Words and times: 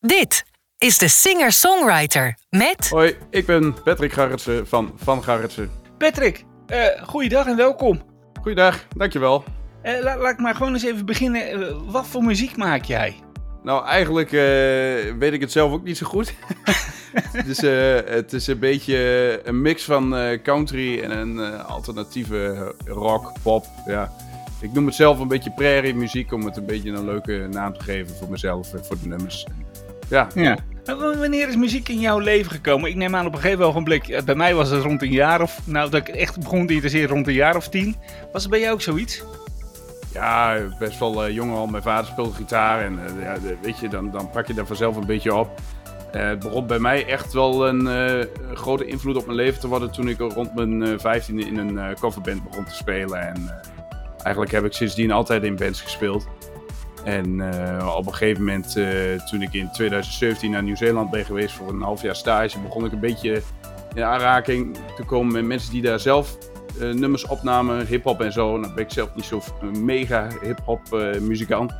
Dit 0.00 0.44
is 0.78 0.98
de 0.98 1.08
singer-songwriter 1.08 2.38
met... 2.50 2.88
Hoi, 2.88 3.16
ik 3.30 3.46
ben 3.46 3.82
Patrick 3.82 4.12
Garretsen 4.12 4.66
van 4.66 4.92
Van 4.96 5.22
Garretsen. 5.22 5.70
Patrick, 5.96 6.44
uh, 6.66 6.86
goeiedag 7.02 7.46
en 7.46 7.56
welkom. 7.56 8.02
Goeiedag, 8.40 8.86
dankjewel. 8.96 9.44
Uh, 9.82 10.00
laat 10.02 10.32
ik 10.32 10.38
maar 10.38 10.54
gewoon 10.54 10.72
eens 10.72 10.84
even 10.84 11.06
beginnen. 11.06 11.60
Uh, 11.60 11.76
wat 11.86 12.06
voor 12.06 12.22
muziek 12.22 12.56
maak 12.56 12.84
jij? 12.84 13.16
Nou, 13.62 13.86
eigenlijk 13.86 14.30
weet 15.18 15.32
ik 15.32 15.40
het 15.40 15.52
zelf 15.52 15.72
ook 15.72 15.84
niet 15.84 15.96
zo 15.96 16.06
goed. 16.06 16.34
het, 17.32 17.46
is, 17.46 17.60
het 18.12 18.32
is 18.32 18.46
een 18.46 18.58
beetje 18.58 19.40
een 19.44 19.62
mix 19.62 19.84
van 19.84 20.38
country 20.42 21.00
en 21.00 21.10
een 21.10 21.62
alternatieve 21.62 22.74
rock, 22.84 23.32
pop. 23.42 23.66
Ja. 23.86 24.12
Ik 24.60 24.72
noem 24.72 24.86
het 24.86 24.94
zelf 24.94 25.18
een 25.18 25.28
beetje 25.28 25.50
prairie 25.50 25.94
muziek 25.94 26.32
om 26.32 26.44
het 26.44 26.56
een 26.56 26.66
beetje 26.66 26.90
een 26.90 27.04
leuke 27.04 27.46
naam 27.50 27.72
te 27.78 27.84
geven 27.84 28.16
voor 28.16 28.30
mezelf 28.30 28.74
en 28.74 28.84
voor 28.84 28.96
de 29.02 29.08
nummers. 29.08 29.46
Ja. 30.08 30.28
ja. 30.34 30.56
Wanneer 30.96 31.48
is 31.48 31.56
muziek 31.56 31.88
in 31.88 32.00
jouw 32.00 32.18
leven 32.18 32.50
gekomen? 32.50 32.90
Ik 32.90 32.96
neem 32.96 33.16
aan 33.16 33.26
op 33.26 33.34
een 33.34 33.40
gegeven 33.40 33.64
ogenblik, 33.64 34.08
eh, 34.08 34.22
bij 34.22 34.34
mij 34.34 34.54
was 34.54 34.70
het 34.70 34.82
rond 34.82 35.02
een 35.02 35.10
jaar 35.10 35.40
of, 35.40 35.60
nou 35.64 35.90
dat 35.90 36.08
ik 36.08 36.14
echt 36.14 36.40
begon 36.40 36.66
te 36.66 36.72
interesseren 36.72 37.08
rond 37.08 37.26
een 37.26 37.32
jaar 37.32 37.56
of 37.56 37.68
tien. 37.68 37.96
Was 38.32 38.42
het 38.42 38.50
bij 38.50 38.60
jou 38.60 38.72
ook 38.72 38.82
zoiets? 38.82 39.24
Ja, 40.12 40.58
best 40.78 40.98
wel 40.98 41.26
uh, 41.26 41.34
jong 41.34 41.52
al. 41.52 41.66
Mijn 41.66 41.82
vader 41.82 42.06
speelde 42.06 42.34
gitaar 42.34 42.84
en 42.84 42.92
uh, 42.92 43.22
ja, 43.22 43.36
weet 43.62 43.78
je, 43.78 43.88
dan, 43.88 44.10
dan 44.10 44.30
pak 44.30 44.46
je 44.46 44.54
daar 44.54 44.66
vanzelf 44.66 44.96
een 44.96 45.06
beetje 45.06 45.34
op. 45.34 45.60
Uh, 46.14 46.28
het 46.28 46.38
begon 46.38 46.66
bij 46.66 46.78
mij 46.78 47.06
echt 47.06 47.32
wel 47.32 47.68
een 47.68 48.26
grote 48.54 48.84
invloed 48.84 49.16
op 49.16 49.26
mijn 49.26 49.36
leven 49.36 49.60
te 49.60 49.68
worden 49.68 49.90
toen 49.90 50.08
ik 50.08 50.18
rond 50.18 50.54
mijn 50.54 51.00
vijftiende 51.00 51.46
in 51.46 51.56
een 51.56 51.94
coverband 52.00 52.44
begon 52.44 52.64
te 52.64 52.74
spelen. 52.74 53.20
En 53.20 53.60
eigenlijk 54.22 54.52
heb 54.52 54.64
ik 54.64 54.72
sindsdien 54.72 55.10
altijd 55.10 55.42
in 55.42 55.56
bands 55.56 55.80
gespeeld. 55.80 56.26
En 57.04 57.38
uh, 57.38 57.94
op 57.96 58.06
een 58.06 58.14
gegeven 58.14 58.44
moment, 58.44 58.76
uh, 58.76 59.20
toen 59.20 59.42
ik 59.42 59.52
in 59.52 59.70
2017 59.72 60.50
naar 60.50 60.62
Nieuw-Zeeland 60.62 61.10
ben 61.10 61.24
geweest 61.24 61.54
voor 61.54 61.68
een 61.68 61.82
half 61.82 62.02
jaar 62.02 62.16
stage, 62.16 62.58
begon 62.60 62.84
ik 62.84 62.92
een 62.92 63.00
beetje 63.00 63.42
in 63.94 64.02
aanraking 64.02 64.76
te 64.96 65.02
komen 65.02 65.32
met 65.32 65.44
mensen 65.44 65.72
die 65.72 65.82
daar 65.82 66.00
zelf 66.00 66.38
uh, 66.80 66.94
nummers 66.94 67.26
opnamen, 67.26 67.86
hip-hop 67.86 68.20
en 68.20 68.32
zo. 68.32 68.56
Nou 68.56 68.74
ben 68.74 68.84
ik 68.84 68.90
zelf 68.90 69.14
niet 69.14 69.24
zo 69.24 69.42
mega 69.78 70.28
hip-hop 70.42 70.80
muzikant. 71.20 71.72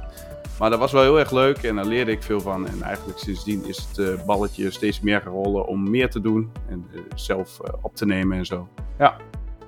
Maar 0.59 0.71
dat 0.71 0.79
was 0.79 0.93
wel 0.93 1.03
heel 1.03 1.19
erg 1.19 1.31
leuk 1.31 1.63
en 1.63 1.77
daar 1.77 1.85
leerde 1.85 2.11
ik 2.11 2.23
veel 2.23 2.41
van. 2.41 2.69
En 2.69 2.83
eigenlijk 2.83 3.19
sindsdien 3.19 3.65
is 3.67 3.89
het 3.97 4.25
balletje 4.25 4.71
steeds 4.71 5.01
meer 5.01 5.21
gaan 5.21 5.33
rollen 5.33 5.67
om 5.67 5.91
meer 5.91 6.11
te 6.11 6.21
doen 6.21 6.53
en 6.69 6.87
zelf 7.15 7.61
op 7.83 7.97
te 7.97 8.07
nemen 8.07 8.39
en 8.39 8.47
zo. 8.47 8.69
Ja. 8.99 9.17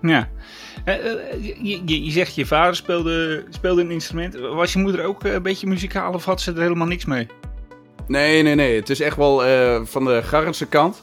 Ja. 0.03 0.29
Uh, 0.85 0.95
je, 1.63 1.81
je, 1.85 2.05
je, 2.05 2.11
zegt 2.11 2.35
je 2.35 2.47
vader 2.47 2.77
speelde, 2.77 3.45
speelde 3.51 3.83
een 3.83 3.91
instrument. 3.91 4.35
Was 4.35 4.73
je 4.73 4.79
moeder 4.79 5.05
ook 5.05 5.25
een 5.25 5.43
beetje 5.43 5.67
muzikaal 5.67 6.13
of 6.13 6.25
had 6.25 6.41
ze 6.41 6.53
er 6.53 6.61
helemaal 6.61 6.87
niks 6.87 7.05
mee? 7.05 7.27
Nee, 8.07 8.43
nee, 8.43 8.55
nee. 8.55 8.77
Het 8.77 8.91
is 8.91 9.01
echt 9.01 9.17
wel 9.17 9.37
van 9.87 10.05
de 10.05 10.23
Garrense 10.23 10.67
kant. 10.67 11.01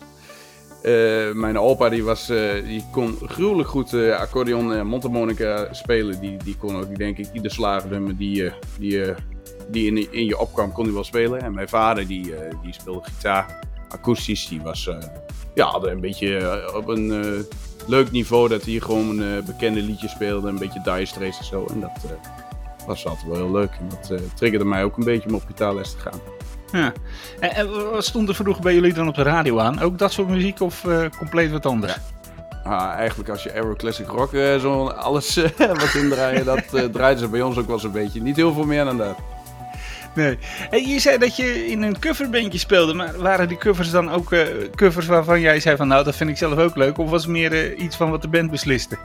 Mijn 1.34 1.59
opa 1.59 1.90
die 1.90 2.03
was, 2.03 2.28
die 2.66 2.86
kon 2.92 3.18
gruwelijk 3.22 3.70
goed 3.70 3.94
accordeon 3.94 4.73
en 4.73 4.88
mondharmonica 4.88 5.73
spelen. 5.73 6.20
Die, 6.20 6.38
die 6.44 6.58
kon 6.58 6.75
ook, 6.75 6.95
denk 6.98 7.18
ik, 7.18 7.28
ieder 7.34 7.52
slagendummer 7.52 8.18
die, 8.18 8.52
die, 8.80 9.03
die 9.70 9.88
in, 9.88 10.14
in 10.14 10.25
je 10.25 10.38
opkwam, 10.38 10.72
kon 10.72 10.84
hij 10.84 10.94
wel 10.94 11.03
spelen. 11.03 11.42
En 11.42 11.53
mijn 11.53 11.70
vader 11.70 12.08
die, 12.08 12.34
die 12.64 12.73
speelde 12.73 13.03
gitaar, 13.03 13.59
akoestisch. 13.90 14.48
Die 14.48 14.62
was 14.62 14.90
ja, 15.53 15.73
een 15.81 16.02
beetje 16.02 16.62
op 16.75 16.88
een 16.88 17.45
leuk 17.88 18.12
niveau 18.12 18.48
dat 18.48 18.66
hij 18.66 18.80
gewoon 18.80 19.10
een 19.20 19.38
uh, 19.38 19.44
bekende 19.44 19.82
liedje 19.82 20.08
speelde. 20.08 20.48
Een 20.48 20.60
beetje 20.60 20.82
Dire 20.84 21.06
Straits 21.06 21.38
en 21.40 21.46
zo. 21.46 21.66
En 21.66 21.80
dat 21.80 22.02
uh, 22.06 22.12
was 22.88 23.06
altijd 23.06 23.28
wel 23.28 23.36
heel 23.36 23.52
leuk. 23.52 23.72
En 23.80 23.90
dat 23.90 24.10
uh, 24.12 24.20
triggerde 24.36 24.66
mij 24.66 24.84
ook 24.84 24.98
een 24.98 25.04
beetje 25.04 25.30
om 25.30 25.36
op 25.36 25.44
gitaarles 25.46 25.92
te 25.92 25.98
gaan. 25.98 26.20
Ja. 26.72 26.94
En, 27.40 27.56
en, 27.56 27.92
wat 27.92 28.06
stond 28.06 28.30
er 28.30 28.36
vroeger 28.36 28.64
bij 28.64 28.74
jullie 28.74 28.94
dan 28.94 29.08
op 29.08 29.16
de 29.16 29.22
radio 29.22 29.60
aan? 29.60 29.80
Ook 29.80 29.98
dat 29.98 30.12
soort 30.12 30.28
muziek 30.28 30.62
of 30.62 30.86
compleet 31.18 31.52
wat 31.52 31.66
anders? 31.66 31.94
Ja. 31.94 32.02
Ah, 32.64 32.94
eigenlijk 32.94 33.30
als 33.30 33.44
je 33.44 33.54
Aero 33.54 33.74
Classic 33.76 34.08
Rock 34.08 34.30
zo 34.60 34.88
alles 34.88 35.36
wat 35.58 35.94
indraaien, 35.94 36.46
dat 36.46 36.92
draaiden 36.92 37.20
ze 37.20 37.28
bij 37.28 37.42
ons 37.42 37.58
ook 37.58 37.68
wel 37.68 37.80
zo'n 37.80 37.92
beetje. 37.92 38.22
Niet 38.22 38.36
heel 38.36 38.53
veel 38.53 38.66
meer 38.66 38.86
dan 38.86 38.97
dat. 38.97 39.18
Nee. 40.17 40.38
En 40.69 40.88
je 40.88 41.00
zei 41.00 41.17
dat 41.17 41.35
je 41.35 41.67
in 41.67 41.81
een 41.81 42.00
coverbandje 42.00 42.59
speelde, 42.59 42.94
maar 42.94 43.17
waren 43.17 43.47
die 43.47 43.57
covers 43.57 43.91
dan 43.91 44.11
ook 44.11 44.31
uh, 44.33 44.41
covers 44.75 45.05
waarvan 45.05 45.39
jij 45.39 45.59
zei 45.59 45.78
van 45.78 45.88
nou 45.88 46.03
dat 46.03 46.16
vind 46.16 46.29
ik 46.29 46.38
zelf 46.38 46.57
ook 46.57 46.75
leuk? 46.75 46.97
Of 46.97 47.09
was 47.09 47.22
het 47.22 47.31
meer 47.31 47.72
uh, 47.72 47.79
iets 47.83 47.95
van 47.95 48.09
wat 48.09 48.22
de 48.22 48.28
band 48.28 48.51
besliste? 48.51 48.97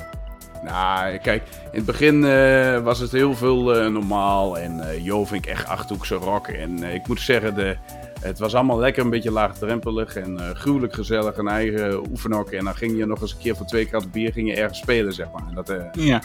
Nou, 0.65 1.19
kijk, 1.19 1.43
in 1.73 1.77
het 1.77 1.85
begin 1.85 2.23
uh, 2.23 2.79
was 2.79 2.99
het 2.99 3.13
heel 3.13 3.35
veel 3.35 3.91
normaal 3.91 4.59
en 4.59 5.03
Jo 5.03 5.25
vind 5.25 5.45
ik 5.45 5.51
echt 5.51 5.67
achthoekse 5.67 6.15
rock. 6.15 6.49
En 6.49 6.83
ik 6.83 7.07
moet 7.07 7.21
zeggen, 7.21 7.55
de, 7.55 7.77
het 8.21 8.39
was 8.39 8.55
allemaal 8.55 8.79
lekker 8.79 9.05
een 9.05 9.11
beetje 9.11 9.31
laagdrempelig 9.31 10.17
en 10.17 10.39
gruwelijk 10.55 10.95
gezellig, 10.95 11.37
een 11.37 11.49
eigen 11.49 12.11
oefenhok. 12.11 12.51
En 12.51 12.65
dan 12.65 12.75
ging 12.75 12.97
je 12.97 13.07
nog 13.07 13.21
eens 13.21 13.33
een 13.33 13.39
keer 13.39 13.57
voor 13.57 13.67
twee 13.67 13.87
kratten 13.87 14.11
bier 14.11 14.33
ging 14.33 14.49
je 14.49 14.57
ergens 14.57 14.79
spelen, 14.79 15.13
zeg 15.13 15.27
maar. 15.33 15.43
En 15.49 15.55
dat, 15.55 15.75
ja. 15.93 16.23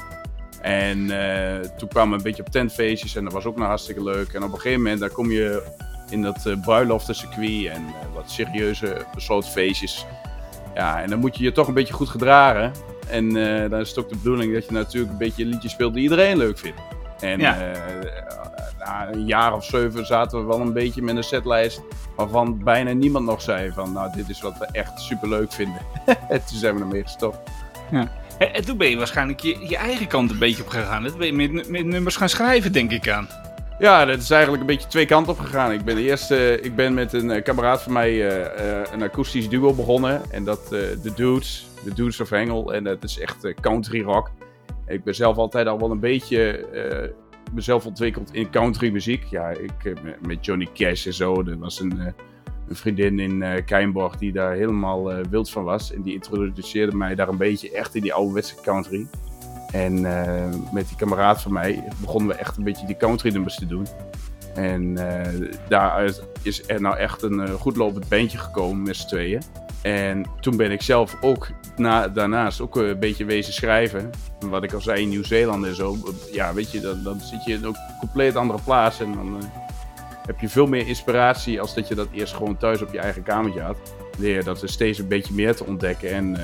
En 0.62 0.98
uh, 0.98 1.60
toen 1.78 1.90
kwamen 1.90 2.10
we 2.10 2.18
een 2.18 2.24
beetje 2.24 2.44
op 2.46 2.52
tentfeestjes 2.52 3.16
en 3.16 3.24
dat 3.24 3.34
was 3.34 3.46
ook 3.46 3.58
nog 3.58 3.68
hartstikke 3.68 4.04
leuk. 4.04 4.34
En 4.34 4.44
op 4.44 4.52
een 4.54 4.60
gegeven 4.60 4.82
moment 4.82 5.00
dan 5.00 5.12
kom 5.12 5.32
je 5.32 5.64
in 6.10 6.22
dat 6.22 6.46
uh, 6.48 6.62
bruiloftencircuit 6.62 7.66
en 7.66 7.82
uh, 7.82 8.14
wat 8.14 8.32
serieuze 8.32 9.06
besloten 9.14 9.52
feestjes. 9.52 10.06
Ja, 10.76 11.02
en 11.02 11.10
dan 11.10 11.20
moet 11.20 11.38
je 11.38 11.44
je 11.44 11.52
toch 11.52 11.68
een 11.68 11.74
beetje 11.74 11.94
goed 11.94 12.10
gedragen. 12.10 12.72
En 13.10 13.34
dan 13.70 13.80
is 13.80 13.90
het 13.90 14.00
ook 14.00 14.10
de 14.10 14.16
bedoeling 14.16 14.54
dat 14.54 14.66
je 14.66 14.72
natuurlijk 14.72 15.12
een 15.12 15.18
beetje 15.18 15.46
liedjes 15.46 15.72
speelt 15.72 15.94
die 15.94 16.04
iedereen 16.04 16.38
leuk 16.38 16.58
vindt. 16.58 16.82
En 17.20 17.40
ja. 17.40 17.72
na 18.80 19.12
een 19.12 19.26
jaar 19.26 19.54
of 19.54 19.66
zeven 19.66 20.06
zaten 20.06 20.40
we 20.40 20.46
wel 20.46 20.60
een 20.60 20.74
beetje 20.74 21.02
met 21.02 21.16
een 21.16 21.24
setlijst 21.24 21.82
waarvan 22.18 22.64
bijna 22.64 22.92
niemand 22.92 23.26
nog 23.26 23.42
zei 23.42 23.72
van 23.72 23.94
nou 23.94 24.12
dit 24.16 24.30
is 24.30 24.42
wat 24.42 24.58
we 24.58 24.68
echt 24.72 25.00
super 25.00 25.30
leuk 25.30 25.52
vinden. 25.52 25.82
en 26.06 26.44
toen 26.48 26.58
zijn 26.58 26.76
we 26.76 26.82
ermee 26.82 27.04
gestopt. 27.04 27.50
Ja. 27.92 28.12
En 28.40 28.66
toen 28.66 28.78
ben 28.78 28.90
je 28.90 28.98
waarschijnlijk 28.98 29.40
je, 29.40 29.78
eigen 29.78 30.08
kant 30.08 30.32
een 30.32 30.40
beetje 30.40 30.64
op 30.64 30.70
gegaan. 30.70 31.04
Dat 31.04 31.18
ben 31.18 31.28
je 31.28 31.34
met, 31.34 31.70
met 31.70 31.86
nummers 31.86 32.16
gaan 32.16 32.30
schrijven, 32.30 32.72
denk 32.72 32.92
ik 32.92 33.10
aan. 33.10 33.28
Ja, 33.80 34.06
dat 34.06 34.20
is 34.20 34.30
eigenlijk 34.30 34.62
een 34.62 34.68
beetje 34.68 34.88
twee 34.88 35.06
kanten 35.06 35.34
op 35.34 35.40
gegaan. 35.40 35.72
Ik 35.72 35.84
ben 35.84 35.98
eerst 35.98 36.32
uh, 36.32 36.54
ik 36.54 36.76
ben 36.76 36.94
met 36.94 37.14
een 37.14 37.30
uh, 37.30 37.44
kameraad 37.44 37.84
van 37.84 37.94
mij 37.94 38.12
uh, 38.14 38.82
een 38.92 39.04
akoestisch 39.04 39.50
duo 39.50 39.74
begonnen. 39.74 40.32
En 40.32 40.44
dat 40.44 40.68
de 40.68 41.12
Dudes, 41.16 41.68
de 41.84 41.94
Dudes 41.94 42.20
of 42.20 42.30
Hengel. 42.30 42.74
En 42.74 42.84
dat 42.84 43.04
is 43.04 43.20
echt 43.20 43.54
country 43.62 44.02
rock. 44.02 44.32
Ik 44.88 45.04
ben 45.04 45.16
zelf 45.16 45.38
altijd 45.38 45.68
al 45.68 45.80
wel 45.80 45.92
een 45.92 46.00
beetje 46.00 46.66
mezelf 47.54 47.86
ontwikkeld 47.86 48.34
in 48.34 48.50
country 48.50 48.92
muziek. 48.92 49.24
Ja, 49.24 49.50
ik 49.50 49.94
met 50.22 50.46
Johnny 50.46 50.68
Cash 50.74 51.06
en 51.06 51.14
zo. 51.14 51.44
Dat 51.44 51.58
was 51.58 51.80
een 51.80 52.14
een 52.70 52.76
vriendin 52.76 53.20
in 53.20 53.42
uh, 53.42 54.10
die 54.20 54.32
daar 54.32 54.54
helemaal 54.54 55.12
uh, 55.12 55.26
wild 55.30 55.50
van 55.50 55.64
was. 55.64 55.94
En 55.94 56.02
die 56.02 56.14
introduceerde 56.14 56.96
mij 56.96 57.16
daar 57.16 57.28
een 57.28 57.38
beetje 57.38 57.72
echt 57.72 57.96
in 57.96 58.02
die 58.02 58.14
ouderwetse 58.14 58.56
country. 58.62 59.08
En 59.72 59.98
uh, 59.98 60.50
met 60.72 60.88
die 60.88 60.98
kameraad 60.98 61.42
van 61.42 61.54
mij 61.54 61.84
begonnen 62.02 62.28
we 62.30 62.36
echt 62.36 62.58
een 62.58 62.64
beetje 62.64 62.88
die 62.88 62.98
country 62.98 63.32
nummers 63.32 63.56
te 63.56 63.66
doen. 63.66 63.88
En 64.56 64.98
daaruit 65.68 66.24
is 66.42 66.70
er 66.70 66.82
nou 66.82 66.98
echt 66.98 67.22
een 67.22 67.48
goed 67.48 67.76
lopend 67.76 68.10
bandje 68.10 68.38
gekomen 68.38 68.82
met 68.82 68.96
z'n 68.96 69.08
tweeën. 69.08 69.42
En 69.82 70.26
toen 70.40 70.58
ben 70.58 70.72
ik 70.72 70.82
zelf 70.82 71.18
ook 71.22 71.48
na, 71.76 72.08
daarnaast 72.08 72.62
ook 72.62 72.76
een 72.76 73.00
beetje 73.00 73.26
wezen 73.26 73.54
schrijven. 73.54 74.10
Wat 74.40 74.64
ik 74.64 74.74
al 74.74 74.82
zei 74.82 75.02
in 75.02 75.10
Nieuw-Zeeland 75.10 75.66
en 75.66 75.76
zo. 75.76 75.98
Ja, 76.32 76.54
weet 76.54 76.72
je, 76.72 76.80
dan, 76.80 77.04
dan 77.04 77.20
zit 77.20 77.44
je 77.46 77.54
in 77.54 77.64
een 77.64 77.76
compleet 78.00 78.36
andere 78.36 78.60
plaats. 78.64 79.00
En 79.00 79.14
dan 79.14 79.38
heb 80.28 80.40
je 80.40 80.50
veel 80.50 80.66
meer 80.66 80.88
inspiratie 80.88 81.62
als 81.62 81.76
dat 81.76 81.88
je 81.88 81.96
dat 81.96 82.08
eerst 82.12 82.34
gewoon 82.34 82.58
thuis 82.58 82.82
op 82.82 82.94
je 82.94 83.00
eigen 83.00 83.24
kamertje 83.24 83.62
had. 83.62 83.78
Leer 84.18 84.36
je 84.36 84.44
dat 84.44 84.62
er 84.62 84.70
steeds 84.70 85.00
een 85.00 85.08
beetje 85.08 85.34
meer 85.34 85.56
te 85.56 85.66
ontdekken. 85.66 86.10
En, 86.10 86.38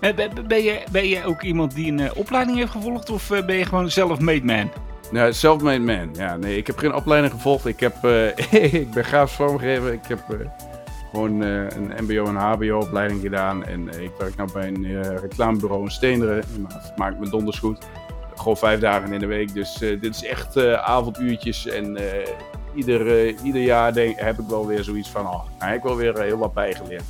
uh... 0.00 0.14
ben, 0.46 0.62
je, 0.62 0.82
ben 0.90 1.08
je 1.08 1.24
ook 1.24 1.42
iemand 1.42 1.74
die 1.74 1.92
een 1.92 1.98
uh, 1.98 2.10
opleiding 2.14 2.58
heeft 2.58 2.70
gevolgd 2.70 3.10
of 3.10 3.28
ben 3.28 3.56
je 3.56 3.64
gewoon 3.64 3.90
zelf-made 3.90 4.44
man? 4.44 4.70
Nou, 5.10 5.32
self-made 5.32 5.78
man. 5.78 6.14
Ja, 6.14 6.36
nee, 6.36 6.56
ik 6.56 6.66
heb 6.66 6.78
geen 6.78 6.94
opleiding 6.94 7.32
gevolgd. 7.32 7.66
Ik, 7.66 7.80
heb, 7.80 8.04
ik 8.80 8.90
ben 8.90 9.04
grafisch 9.04 9.36
vormgever. 9.36 9.92
Ik 9.92 10.06
heb 10.08 10.20
gewoon 11.10 11.40
een 11.40 11.92
MBO 12.00 12.26
en 12.26 12.34
HBO 12.34 12.78
opleiding 12.78 13.20
gedaan. 13.20 13.64
En 13.64 13.88
ik 14.02 14.10
werk 14.18 14.36
nu 14.36 14.44
bij 14.52 14.66
een 14.66 15.18
reclamebureau 15.18 15.84
in 15.84 15.90
Steenderen. 15.90 16.44
Dat 16.68 16.92
maakt 16.96 17.18
me 17.18 17.28
donders 17.28 17.58
goed 17.58 17.78
gewoon 18.38 18.56
vijf 18.56 18.80
dagen 18.80 19.12
in 19.12 19.20
de 19.20 19.26
week. 19.26 19.54
Dus 19.54 19.82
uh, 19.82 20.00
dit 20.00 20.14
is 20.14 20.24
echt 20.24 20.56
uh, 20.56 20.72
avonduurtjes. 20.72 21.66
En 21.66 21.96
uh, 21.96 22.02
ieder, 22.74 23.28
ieder 23.42 23.62
jaar 23.62 23.92
denk, 23.92 24.20
heb 24.20 24.38
ik 24.38 24.46
wel 24.48 24.66
weer 24.66 24.84
zoiets 24.84 25.08
van, 25.08 25.26
oh, 25.26 25.42
nou, 25.58 25.74
ik 25.74 25.82
wel 25.82 25.96
weer 25.96 26.22
heel 26.22 26.38
wat 26.38 26.54
bijgeleerd. 26.54 27.04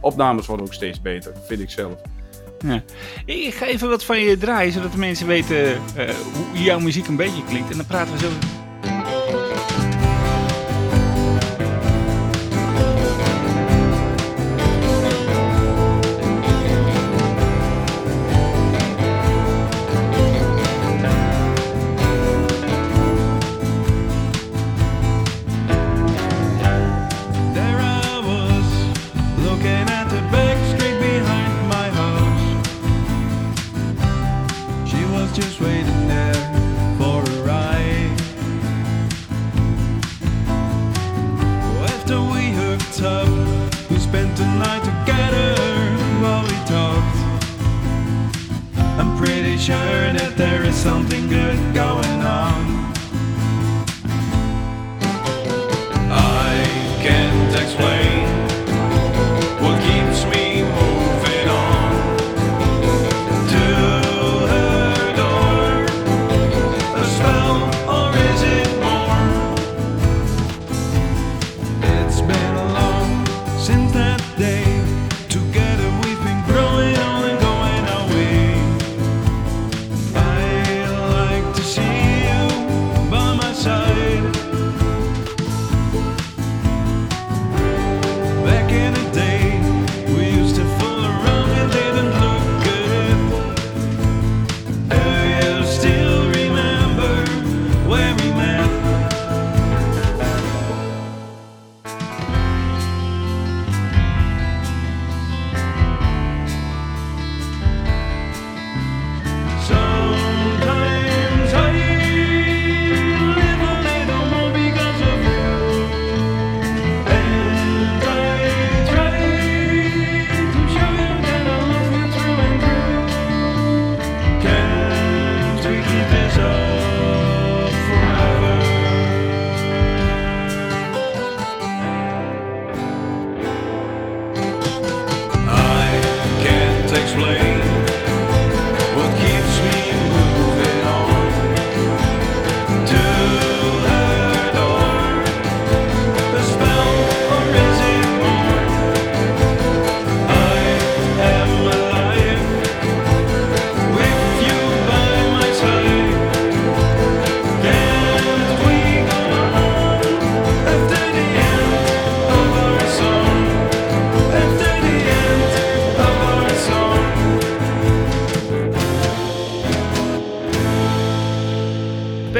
Opnames 0.00 0.46
worden 0.46 0.66
ook 0.66 0.74
steeds 0.74 1.00
beter, 1.00 1.32
vind 1.46 1.60
ik 1.60 1.70
zelf. 1.70 1.94
Ja. 2.58 2.82
Ik 3.24 3.54
ga 3.54 3.66
even 3.66 3.88
wat 3.88 4.04
van 4.04 4.20
je 4.20 4.38
draaien, 4.38 4.72
zodat 4.72 4.92
de 4.92 4.98
mensen 4.98 5.26
weten 5.26 5.80
hoe 6.52 6.62
jouw 6.62 6.78
muziek 6.78 7.06
een 7.06 7.16
beetje 7.16 7.44
klinkt. 7.44 7.70
En 7.70 7.76
dan 7.76 7.86
praten 7.86 8.12
we 8.12 8.18
zo 8.18 8.28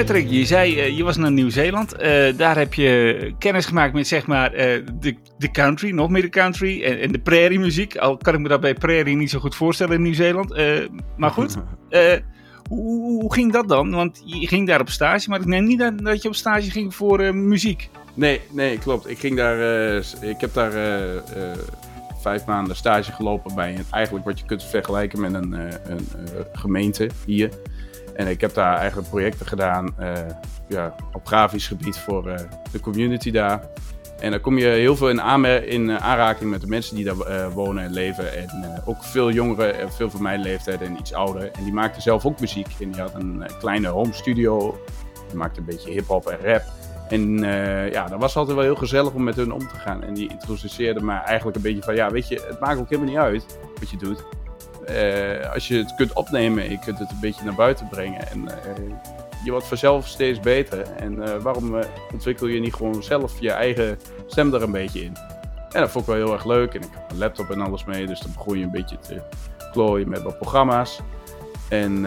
Patrick, 0.04 0.30
je 0.30 0.46
zei, 0.46 0.78
eh, 0.78 0.96
je 0.96 1.04
was 1.04 1.16
naar 1.16 1.32
Nieuw-Zeeland. 1.32 1.92
Eh, 1.92 2.36
daar 2.36 2.56
heb 2.56 2.74
je 2.74 3.34
kennis 3.38 3.66
gemaakt 3.66 3.92
met 3.92 4.06
zeg 4.06 4.26
maar 4.26 4.52
eh, 4.52 4.82
de, 5.00 5.16
de 5.38 5.50
country, 5.50 5.90
nog 5.90 6.10
meer 6.10 6.22
de 6.22 6.28
country 6.28 6.82
en, 6.82 7.00
en 7.00 7.12
de 7.12 7.18
prairie 7.18 7.58
muziek. 7.58 7.96
Al 7.96 8.16
kan 8.16 8.34
ik 8.34 8.40
me 8.40 8.48
dat 8.48 8.60
bij 8.60 8.74
prairie 8.74 9.16
niet 9.16 9.30
zo 9.30 9.38
goed 9.38 9.54
voorstellen 9.54 9.94
in 9.94 10.02
Nieuw-Zeeland. 10.02 10.54
Maar 11.16 11.30
goed, 11.30 11.56
hoe, 12.70 13.20
hoe, 13.20 13.32
ging 13.32 13.52
dat 13.52 13.68
dan? 13.68 13.90
Want 13.90 14.22
je 14.24 14.46
ging 14.46 14.66
daar 14.66 14.80
op 14.80 14.88
stage, 14.88 15.28
maar 15.28 15.40
ik 15.40 15.46
neem 15.46 15.64
niet 15.64 15.82
aan 15.82 15.96
dat 15.96 16.22
je 16.22 16.28
op 16.28 16.34
stage 16.34 16.70
ging 16.70 16.94
voor 16.94 17.34
muziek. 17.34 17.88
Nee, 18.14 18.40
nee, 18.50 18.78
klopt. 18.78 19.10
Ik 19.10 19.18
ging 19.18 19.36
daar, 19.36 19.58
ik 20.20 20.40
heb 20.40 20.54
daar 20.54 20.72
vijf 22.20 22.44
maanden 22.44 22.76
stage 22.76 23.12
gelopen 23.12 23.54
bij 23.54 23.74
een, 23.74 23.84
eigenlijk 23.90 24.24
wat 24.24 24.38
je 24.38 24.44
kunt 24.44 24.64
vergelijken 24.64 25.20
met 25.20 25.34
een, 25.34 25.52
een 25.52 26.06
gemeente 26.52 27.10
hier. 27.26 27.50
En 28.14 28.26
ik 28.26 28.40
heb 28.40 28.54
daar 28.54 28.76
eigenlijk 28.76 29.08
projecten 29.08 29.46
gedaan 29.46 29.94
eh, 29.98 30.12
ja, 30.68 30.94
op 31.12 31.26
grafisch 31.26 31.66
gebied 31.66 31.98
voor 31.98 32.28
eh, 32.28 32.44
de 32.72 32.80
community 32.80 33.30
daar. 33.30 33.62
En 34.20 34.30
dan 34.30 34.40
kom 34.40 34.58
je 34.58 34.66
heel 34.66 34.96
veel 34.96 35.08
in, 35.08 35.44
in 35.64 35.90
eh, 35.90 35.96
aanraking 35.96 36.50
met 36.50 36.60
de 36.60 36.66
mensen 36.66 36.96
die 36.96 37.04
daar 37.04 37.50
wonen 37.50 37.84
en 37.84 37.92
leven. 37.92 38.36
En 38.36 38.82
ook 38.84 39.04
veel 39.04 39.30
jongeren, 39.30 39.78
en 39.78 39.92
veel 39.92 40.10
van 40.10 40.22
mijn 40.22 40.40
leeftijd 40.40 40.80
en 40.80 40.96
iets 40.98 41.14
ouder. 41.14 41.50
En 41.50 41.64
die 41.64 41.72
maakten 41.72 42.02
zelf 42.02 42.26
ook 42.26 42.40
muziek. 42.40 42.68
En 42.80 42.90
die 42.90 43.00
had 43.00 43.14
een 43.14 43.46
kleine 43.58 43.88
home 43.88 44.12
studio. 44.12 44.78
Die 45.28 45.36
maakte 45.36 45.60
een 45.60 45.66
beetje 45.66 45.90
hip-hop 45.90 46.26
en 46.26 46.38
rap. 46.52 46.62
En 47.08 47.38
ja, 47.90 48.06
dat 48.06 48.20
was 48.20 48.36
altijd 48.36 48.56
wel 48.56 48.64
heel 48.64 48.74
gezellig 48.74 49.12
om 49.12 49.22
met 49.22 49.36
hun 49.36 49.52
om 49.52 49.68
te 49.68 49.74
gaan. 49.74 50.02
En 50.02 50.14
die 50.14 50.30
introduceerde 50.30 51.00
me 51.00 51.12
eigenlijk 51.12 51.56
een 51.56 51.62
beetje 51.62 51.82
van, 51.82 51.94
ja, 51.94 52.10
weet 52.10 52.28
je, 52.28 52.44
het 52.48 52.60
maakt 52.60 52.78
ook 52.78 52.88
helemaal 52.88 53.10
niet 53.10 53.18
uit 53.18 53.58
wat 53.78 53.90
je 53.90 53.96
doet. 53.96 54.24
Eh, 54.86 55.52
als 55.52 55.68
je 55.68 55.76
het 55.76 55.94
kunt 55.94 56.12
opnemen 56.12 56.64
en 56.64 56.70
je 56.70 56.78
kunt 56.78 56.98
het 56.98 57.10
een 57.10 57.20
beetje 57.20 57.44
naar 57.44 57.54
buiten 57.54 57.88
brengen. 57.88 58.28
En 58.28 58.48
eh, 58.48 58.82
je 59.44 59.50
wordt 59.50 59.66
vanzelf 59.66 60.06
steeds 60.06 60.40
beter. 60.40 60.80
En 60.80 61.22
eh, 61.22 61.42
waarom 61.42 61.78
ontwikkel 62.12 62.46
je 62.46 62.60
niet 62.60 62.74
gewoon 62.74 63.02
zelf 63.02 63.40
je 63.40 63.50
eigen 63.50 63.98
stem 64.26 64.54
er 64.54 64.62
een 64.62 64.72
beetje 64.72 65.02
in? 65.02 65.16
En 65.70 65.80
dat 65.80 65.90
vond 65.90 66.08
ik 66.08 66.14
wel 66.14 66.24
heel 66.24 66.32
erg 66.32 66.44
leuk. 66.44 66.74
En 66.74 66.82
ik 66.82 66.88
had 66.94 67.10
een 67.10 67.18
laptop 67.18 67.50
en 67.50 67.60
alles 67.60 67.84
mee, 67.84 68.06
dus 68.06 68.20
dan 68.20 68.32
begon 68.32 68.58
je 68.58 68.64
een 68.64 68.70
beetje 68.70 68.98
te 68.98 69.22
klooien 69.72 70.08
met 70.08 70.22
wat 70.22 70.38
programma's. 70.38 71.00
En 71.68 72.06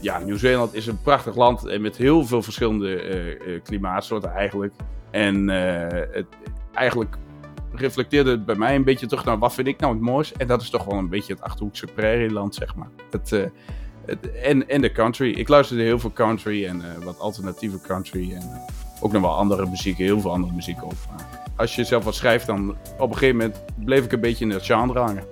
ja, 0.00 0.18
Nieuw-Zeeland 0.18 0.74
is 0.74 0.86
een 0.86 1.02
prachtig 1.02 1.36
land 1.36 1.78
met 1.80 1.96
heel 1.96 2.26
veel 2.26 2.42
verschillende 2.42 3.60
klimaatsoorten 3.64 4.32
eigenlijk. 4.32 4.72
En 5.10 5.48
het, 5.48 6.26
eigenlijk 6.74 7.16
reflecteerde 7.72 8.30
het 8.30 8.44
bij 8.44 8.54
mij 8.54 8.74
een 8.74 8.84
beetje 8.84 9.06
terug 9.06 9.24
naar 9.24 9.38
wat 9.38 9.54
vind 9.54 9.66
ik 9.66 9.80
nou 9.80 9.92
het 9.92 10.02
mooiste. 10.02 10.34
En 10.36 10.46
dat 10.46 10.62
is 10.62 10.70
toch 10.70 10.84
wel 10.84 10.98
een 10.98 11.08
beetje 11.08 11.32
het 11.32 11.42
Achterhoekse 11.42 11.86
prairieland, 11.86 12.54
zeg 12.54 12.74
maar. 12.74 12.88
Het, 13.10 13.32
eh, 13.32 13.44
het, 14.06 14.32
en, 14.32 14.68
en 14.68 14.80
de 14.80 14.92
country. 14.92 15.30
Ik 15.30 15.48
luisterde 15.48 15.82
heel 15.82 15.98
veel 15.98 16.12
country 16.12 16.64
en 16.66 16.82
eh, 16.82 17.04
wat 17.04 17.18
alternatieve 17.18 17.80
country. 17.80 18.32
En 18.32 18.42
ook 19.00 19.12
nog 19.12 19.22
wel 19.22 19.34
andere 19.34 19.66
muziek, 19.66 19.96
heel 19.96 20.20
veel 20.20 20.32
andere 20.32 20.52
muziek 20.52 20.82
ook. 20.82 20.92
Maar 21.10 21.42
als 21.56 21.76
je 21.76 21.84
zelf 21.84 22.04
wat 22.04 22.14
schrijft, 22.14 22.46
dan 22.46 22.76
op 22.98 23.10
een 23.10 23.16
gegeven 23.16 23.36
moment 23.36 23.64
bleef 23.84 24.04
ik 24.04 24.12
een 24.12 24.20
beetje 24.20 24.44
in 24.44 24.50
het 24.50 24.64
genre 24.64 24.98
hangen. 24.98 25.24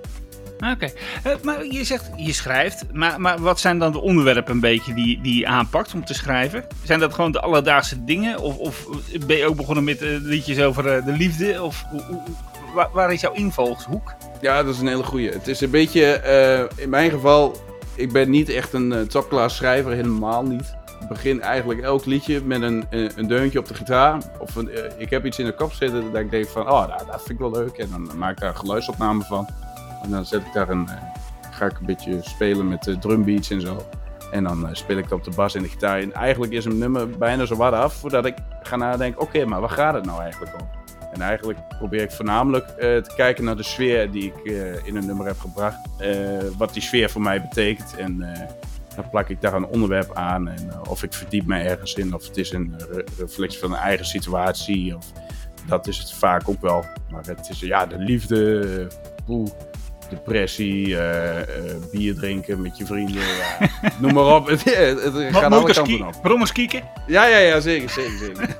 Oké, 0.73 0.89
Eh, 1.23 1.31
maar 1.43 1.65
je 1.65 1.83
zegt, 1.83 2.09
je 2.15 2.33
schrijft, 2.33 2.85
maar, 2.93 3.21
maar 3.21 3.39
wat 3.39 3.59
zijn 3.59 3.79
dan 3.79 3.91
de 3.91 4.01
onderwerpen 4.01 4.53
een 4.53 4.59
beetje 4.59 4.93
die, 4.93 5.21
die 5.21 5.39
je 5.39 5.47
aanpakt 5.47 5.93
om 5.93 6.05
te 6.05 6.13
schrijven? 6.13 6.65
Zijn 6.83 6.99
dat 6.99 7.13
gewoon 7.13 7.31
de 7.31 7.41
alledaagse 7.41 8.03
dingen? 8.03 8.39
Of, 8.39 8.57
of 8.57 8.85
ben 9.25 9.37
je 9.37 9.45
ook 9.45 9.55
begonnen 9.55 9.83
met 9.83 10.01
eh, 10.01 10.09
liedjes 10.19 10.59
over 10.59 10.87
eh, 10.95 11.05
de 11.05 11.11
liefde? 11.11 11.63
Of 11.63 11.83
hoe- 11.89 12.01
hoe- 12.03 12.87
waar, 12.93 13.13
is 13.13 13.21
jouw 13.21 13.33
invalshoek? 13.33 14.13
Ja, 14.41 14.63
dat 14.63 14.73
is 14.73 14.79
een 14.79 14.87
hele 14.87 15.03
goeie. 15.03 15.29
Het 15.29 15.47
is 15.47 15.61
een 15.61 15.69
beetje, 15.69 16.69
in 16.75 16.89
mijn 16.89 17.11
geval, 17.11 17.55
ik 17.95 18.11
ben 18.11 18.29
niet 18.29 18.49
echt 18.49 18.73
een 18.73 19.07
topclass 19.07 19.55
schrijver, 19.55 19.91
helemaal 19.91 20.43
niet. 20.43 20.75
Ik 21.01 21.07
begin 21.07 21.41
eigenlijk 21.41 21.81
elk 21.81 22.05
liedje 22.05 22.41
met 22.41 22.61
een, 22.61 22.85
een, 22.89 23.27
deuntje 23.27 23.59
op 23.59 23.67
de 23.67 23.73
gitaar. 23.73 24.21
Of 24.39 24.55
ik 24.97 25.09
heb 25.09 25.25
iets 25.25 25.39
in 25.39 25.45
de 25.45 25.53
kop 25.55 25.73
zitten 25.73 26.11
dat 26.11 26.21
ik 26.21 26.31
denk 26.31 26.47
van, 26.47 26.61
oh, 26.61 26.87
nou, 26.87 27.01
dat 27.05 27.17
vind 27.17 27.29
ik 27.29 27.37
wel 27.39 27.51
leuk. 27.51 27.77
En 27.77 27.89
dan 27.91 28.09
maak 28.17 28.31
ik 28.31 28.39
daar 28.39 28.55
geluidsopname 28.55 29.23
van. 29.23 29.47
En 30.03 30.09
dan 30.09 30.25
zet 30.25 30.41
ik 30.41 30.53
daar 30.53 30.69
een, 30.69 30.89
eh, 30.89 30.95
ga 31.51 31.65
ik 31.65 31.79
een 31.79 31.85
beetje 31.85 32.19
spelen 32.21 32.67
met 32.67 32.97
drumbeats 32.99 33.49
en 33.49 33.61
zo. 33.61 33.85
En 34.31 34.43
dan 34.43 34.67
eh, 34.67 34.73
speel 34.73 34.97
ik 34.97 35.03
het 35.03 35.13
op 35.13 35.23
de 35.23 35.31
bas 35.35 35.55
en 35.55 35.61
de 35.61 35.69
gitaar. 35.69 35.99
En 35.99 36.13
eigenlijk 36.13 36.53
is 36.53 36.65
een 36.65 36.77
nummer 36.77 37.09
bijna 37.09 37.45
zo 37.45 37.55
wat 37.55 37.73
af 37.73 37.93
voordat 37.93 38.25
ik 38.25 38.35
ga 38.61 38.75
nadenken, 38.75 39.21
oké, 39.21 39.45
maar 39.45 39.59
waar 39.59 39.69
gaat 39.69 39.93
het 39.93 40.05
nou 40.05 40.21
eigenlijk 40.21 40.53
om? 40.61 40.67
En 41.13 41.21
eigenlijk 41.21 41.59
probeer 41.77 42.01
ik 42.01 42.11
voornamelijk 42.11 42.67
eh, 42.67 42.77
te 42.77 43.11
kijken 43.15 43.43
naar 43.43 43.55
de 43.55 43.63
sfeer 43.63 44.11
die 44.11 44.23
ik 44.23 44.53
in 44.83 44.95
een 44.95 45.05
nummer 45.05 45.25
heb 45.25 45.39
gebracht. 45.39 45.77
Wat 46.57 46.73
die 46.73 46.81
sfeer 46.81 47.09
voor 47.09 47.21
mij 47.21 47.41
betekent. 47.41 47.95
En 47.97 48.25
dan 48.95 49.09
plak 49.09 49.29
ik 49.29 49.41
daar 49.41 49.53
een 49.53 49.65
onderwerp 49.65 50.15
aan. 50.15 50.47
En, 50.47 50.87
of 50.89 51.03
ik 51.03 51.13
verdiep 51.13 51.45
me 51.45 51.59
ergens 51.59 51.93
in. 51.93 52.13
Of 52.13 52.27
het 52.27 52.37
is 52.37 52.51
een 52.51 52.75
re- 52.91 53.03
reflectie 53.17 53.59
van 53.59 53.71
een 53.71 53.77
eigen 53.77 54.05
situatie. 54.05 54.95
Of, 54.95 55.11
dat 55.67 55.87
is 55.87 55.97
het 55.97 56.13
vaak 56.13 56.49
ook 56.49 56.61
wel. 56.61 56.85
Maar 57.09 57.25
het 57.25 57.49
is 57.49 57.59
ja, 57.59 57.85
de 57.85 57.97
liefde, 57.97 58.87
poeh, 59.25 59.49
depressie, 60.09 60.97
eh, 60.97 61.39
eh, 61.41 61.45
bier 61.91 62.15
drinken 62.15 62.61
met 62.61 62.77
je 62.77 62.85
vrienden. 62.85 63.21
Ja. 63.59 63.69
Noem 64.01 64.13
maar 64.13 64.35
op. 64.35 64.47
Het, 64.47 64.63
het, 64.63 65.03
het 65.03 65.13
gaat 65.13 65.43
alle 65.43 65.49
Motorski- 65.59 65.97
kanten 65.97 66.15
op. 66.17 66.21
Brommers 66.23 66.51
kieken? 66.51 66.81
Ja, 67.07 67.25
ja, 67.25 67.37
ja, 67.37 67.59
zeker, 67.59 67.89
zeker, 67.89 68.17
zeker. 68.17 68.57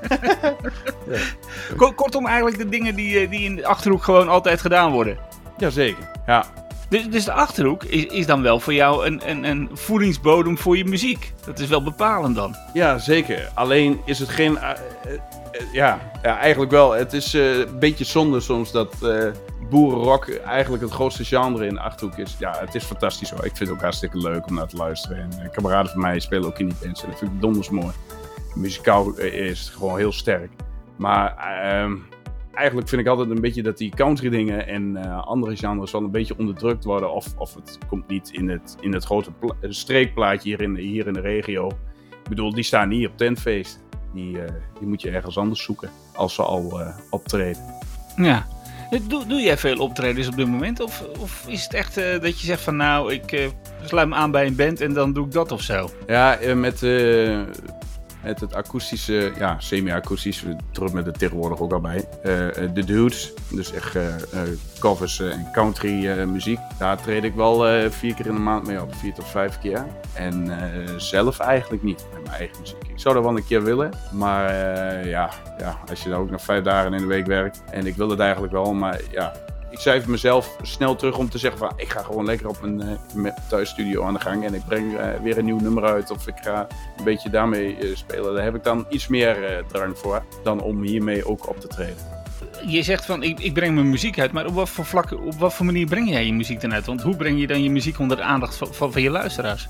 Ko- 1.76 1.92
Kortom, 1.92 2.26
eigenlijk 2.26 2.58
de 2.58 2.68
dingen 2.68 2.94
die, 2.94 3.18
eh, 3.18 3.30
die 3.30 3.40
in 3.40 3.56
de 3.56 3.66
Achterhoek 3.66 4.02
gewoon 4.02 4.28
altijd 4.28 4.60
gedaan 4.60 4.92
worden. 4.92 5.18
Jazeker, 5.58 6.10
ja. 6.26 6.44
Dus, 6.88 7.08
dus 7.08 7.24
de 7.24 7.32
Achterhoek 7.32 7.84
is, 7.84 8.04
is 8.06 8.26
dan 8.26 8.42
wel 8.42 8.60
voor 8.60 8.74
jou 8.74 9.06
een, 9.06 9.20
een, 9.24 9.44
een 9.44 9.70
voedingsbodem 9.72 10.58
voor 10.58 10.76
je 10.76 10.84
muziek. 10.84 11.32
Dat 11.46 11.58
is 11.58 11.68
wel 11.68 11.82
bepalend 11.82 12.36
dan. 12.36 12.54
Ja, 12.72 12.98
zeker. 12.98 13.50
Alleen 13.54 14.00
is 14.04 14.18
het 14.18 14.28
geen. 14.28 14.58
ja, 15.72 16.10
ja, 16.22 16.38
eigenlijk 16.38 16.70
wel. 16.70 16.92
Het 16.92 17.12
is 17.12 17.32
een 17.32 17.78
beetje 17.78 18.04
zonde 18.04 18.40
soms 18.40 18.72
dat 18.72 18.94
boerenrock 19.70 20.28
eigenlijk 20.28 20.82
het 20.82 20.92
grootste 20.92 21.24
genre 21.24 21.66
in 21.66 21.74
de 21.74 21.80
achterhoek 21.80 22.16
is. 22.16 22.36
Ja, 22.38 22.56
het 22.58 22.74
is 22.74 22.84
fantastisch 22.84 23.30
hoor. 23.30 23.44
Ik 23.44 23.56
vind 23.56 23.58
het 23.58 23.70
ook 23.70 23.80
hartstikke 23.80 24.18
leuk 24.18 24.46
om 24.46 24.54
naar 24.54 24.66
te 24.66 24.76
luisteren. 24.76 25.18
En 25.18 25.30
eh, 25.42 25.50
kameraden 25.50 25.90
van 25.90 26.00
mij 26.00 26.20
spelen 26.20 26.46
ook 26.46 26.58
in 26.58 26.68
die 26.68 26.76
bands. 26.82 27.02
Dat 27.02 27.18
vind 27.18 27.30
ik 27.30 27.40
donders 27.40 27.70
mooi. 27.70 27.92
Muzikaal 28.54 29.16
eh, 29.16 29.48
is 29.48 29.68
gewoon 29.68 29.98
heel 29.98 30.12
sterk. 30.12 30.50
Maar 30.96 31.36
ehm, 31.36 31.96
eigenlijk 32.54 32.88
vind 32.88 33.00
ik 33.00 33.06
altijd 33.06 33.30
een 33.30 33.40
beetje 33.40 33.62
dat 33.62 33.78
die 33.78 33.94
country 33.94 34.28
dingen 34.28 34.66
en 34.66 34.96
eh, 34.96 35.26
andere 35.26 35.56
genres 35.56 35.92
wel 35.92 36.02
een 36.02 36.10
beetje 36.10 36.38
onderdrukt 36.38 36.84
worden. 36.84 37.12
Of, 37.12 37.26
of 37.36 37.54
het 37.54 37.78
komt 37.86 38.08
niet 38.08 38.30
in 38.32 38.48
het, 38.48 38.76
in 38.80 38.92
het 38.92 39.04
grote 39.04 39.30
pla- 39.32 39.56
streekplaatje 39.60 40.48
hier 40.48 40.60
in, 40.60 40.76
hier 40.76 41.06
in 41.06 41.12
de 41.12 41.20
regio. 41.20 41.66
Ik 42.22 42.28
bedoel, 42.28 42.54
die 42.54 42.64
staan 42.64 42.88
niet 42.88 43.06
op 43.06 43.16
tentfeest. 43.16 43.86
Die, 44.12 44.38
die 44.78 44.88
moet 44.88 45.02
je 45.02 45.10
ergens 45.10 45.38
anders 45.38 45.62
zoeken 45.62 45.90
als 46.14 46.34
ze 46.34 46.42
al 46.42 46.80
optreden. 47.10 47.62
Ja. 48.16 48.46
Doe, 48.90 49.26
doe 49.26 49.40
jij 49.40 49.58
veel 49.58 49.78
optredens 49.78 50.28
op 50.28 50.36
dit 50.36 50.46
moment? 50.46 50.80
Of, 50.80 51.02
of 51.18 51.44
is 51.46 51.62
het 51.62 51.74
echt 51.74 51.96
eh, 51.96 52.20
dat 52.20 52.40
je 52.40 52.46
zegt 52.46 52.62
van 52.62 52.76
nou, 52.76 53.12
ik 53.12 53.32
eh, 53.32 53.46
sluit 53.84 54.08
me 54.08 54.14
aan 54.14 54.30
bij 54.30 54.46
een 54.46 54.56
band 54.56 54.80
en 54.80 54.92
dan 54.92 55.12
doe 55.12 55.26
ik 55.26 55.32
dat 55.32 55.52
of 55.52 55.62
zo? 55.62 55.90
Ja, 56.06 56.36
eh, 56.36 56.54
met, 56.54 56.80
met 58.22 58.40
het 58.40 58.54
akoestische, 58.54 59.32
ja, 59.38 59.56
semi-akoestisch, 59.58 60.42
we 60.42 60.56
drummen 60.70 61.06
er 61.06 61.12
tegenwoordig 61.12 61.60
ook 61.60 61.72
al 61.72 61.80
bij. 61.80 62.08
Eh, 62.22 62.64
eh, 62.64 62.74
de 62.74 62.84
Dudes, 62.84 63.32
dus 63.50 63.72
echt 63.72 63.96
eh, 63.96 64.04
covers 64.78 65.20
en 65.20 65.48
country 65.52 66.22
muziek. 66.26 66.58
Daar 66.78 67.02
treed 67.02 67.24
ik 67.24 67.34
wel 67.34 67.90
vier 67.90 68.14
keer 68.14 68.26
in 68.26 68.34
de 68.34 68.40
maand 68.40 68.66
mee 68.66 68.82
op, 68.82 68.94
vier 68.94 69.14
tot 69.14 69.28
vijf 69.28 69.58
keer. 69.58 69.86
En 70.14 70.50
zelf 70.96 71.38
eigenlijk 71.38 71.82
niet, 71.82 72.06
met 72.12 72.22
mijn 72.22 72.36
eigen 72.36 72.60
muziek. 72.60 72.82
Ik 72.88 72.98
zou 72.98 73.14
dat 73.14 73.24
wel 73.24 73.36
een 73.36 73.46
keer 73.46 73.62
willen, 73.62 73.90
maar 74.12 74.54
ja, 75.06 75.30
ja, 75.58 75.78
als 75.90 76.02
je 76.02 76.08
dan 76.08 76.20
ook 76.20 76.30
nog 76.30 76.42
vijf 76.42 76.62
dagen 76.62 76.92
in 76.92 77.00
de 77.00 77.06
week 77.06 77.26
werkt. 77.26 77.62
En 77.70 77.86
ik 77.86 77.96
wil 77.96 78.10
het 78.10 78.20
eigenlijk 78.20 78.52
wel, 78.52 78.74
maar 78.74 79.00
ja, 79.10 79.32
ik 79.78 79.84
cijfer 79.84 80.10
mezelf 80.10 80.56
snel 80.62 80.96
terug 80.96 81.18
om 81.18 81.28
te 81.28 81.38
zeggen 81.38 81.58
van 81.58 81.72
ik 81.76 81.88
ga 81.88 82.02
gewoon 82.02 82.24
lekker 82.24 82.48
op 82.48 82.60
mijn 82.60 82.80
eh, 82.80 83.14
met 83.14 83.34
thuisstudio 83.48 84.04
aan 84.04 84.14
de 84.14 84.20
gang 84.20 84.44
en 84.44 84.54
ik 84.54 84.64
breng 84.68 84.96
eh, 84.96 85.08
weer 85.22 85.38
een 85.38 85.44
nieuw 85.44 85.60
nummer 85.60 85.84
uit 85.84 86.10
of 86.10 86.26
ik 86.26 86.34
ga 86.42 86.66
een 86.96 87.04
beetje 87.04 87.30
daarmee 87.30 87.76
eh, 87.76 87.96
spelen. 87.96 88.34
Daar 88.34 88.44
heb 88.44 88.54
ik 88.54 88.64
dan 88.64 88.86
iets 88.88 89.08
meer 89.08 89.44
eh, 89.44 89.64
drang 89.64 89.98
voor 89.98 90.24
dan 90.42 90.60
om 90.60 90.82
hiermee 90.82 91.26
ook 91.26 91.48
op 91.48 91.60
te 91.60 91.68
treden. 91.68 91.96
Je 92.66 92.82
zegt 92.82 93.04
van 93.04 93.22
ik, 93.22 93.40
ik 93.40 93.52
breng 93.52 93.74
mijn 93.74 93.90
muziek 93.90 94.18
uit, 94.18 94.32
maar 94.32 94.46
op 94.46 94.54
wat 94.54 94.68
voor 94.68 94.84
vlak, 94.84 95.12
op 95.12 95.34
wat 95.34 95.54
voor 95.54 95.66
manier 95.66 95.86
breng 95.86 96.08
jij 96.08 96.26
je 96.26 96.32
muziek 96.32 96.60
dan 96.60 96.74
uit? 96.74 96.86
Want 96.86 97.02
hoe 97.02 97.16
breng 97.16 97.40
je 97.40 97.46
dan 97.46 97.62
je 97.62 97.70
muziek 97.70 97.98
onder 97.98 98.16
de 98.16 98.22
aandacht 98.22 98.56
van, 98.56 98.74
van 98.74 99.02
je 99.02 99.10
luisteraars? 99.10 99.68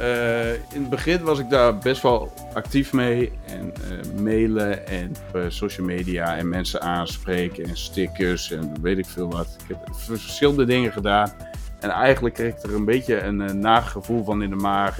Eh, 0.00 0.52
in 0.52 0.80
het 0.80 0.88
begin 0.88 1.22
was 1.22 1.38
ik 1.38 1.50
daar 1.50 1.78
best 1.78 2.02
wel 2.02 2.32
actief 2.54 2.92
mee. 2.92 3.32
En 3.46 3.72
eh, 3.74 4.20
mailen 4.22 4.86
en 4.86 5.14
eh, 5.32 5.42
social 5.48 5.86
media 5.86 6.36
en 6.36 6.48
mensen 6.48 6.80
aanspreken 6.80 7.64
en 7.64 7.76
stickers 7.76 8.50
en 8.50 8.72
weet 8.82 8.98
ik 8.98 9.06
veel 9.06 9.30
wat. 9.30 9.56
Ik 9.62 9.68
heb 9.68 9.78
verschillende 9.92 10.64
dingen 10.64 10.92
gedaan. 10.92 11.32
En 11.80 11.90
eigenlijk 11.90 12.34
kreeg 12.34 12.56
ik 12.56 12.62
er 12.62 12.74
een 12.74 12.84
beetje 12.84 13.20
een 13.20 13.40
uh, 13.40 13.50
nagevoel 13.50 14.24
van 14.24 14.42
in 14.42 14.50
de 14.50 14.56
maag 14.56 14.98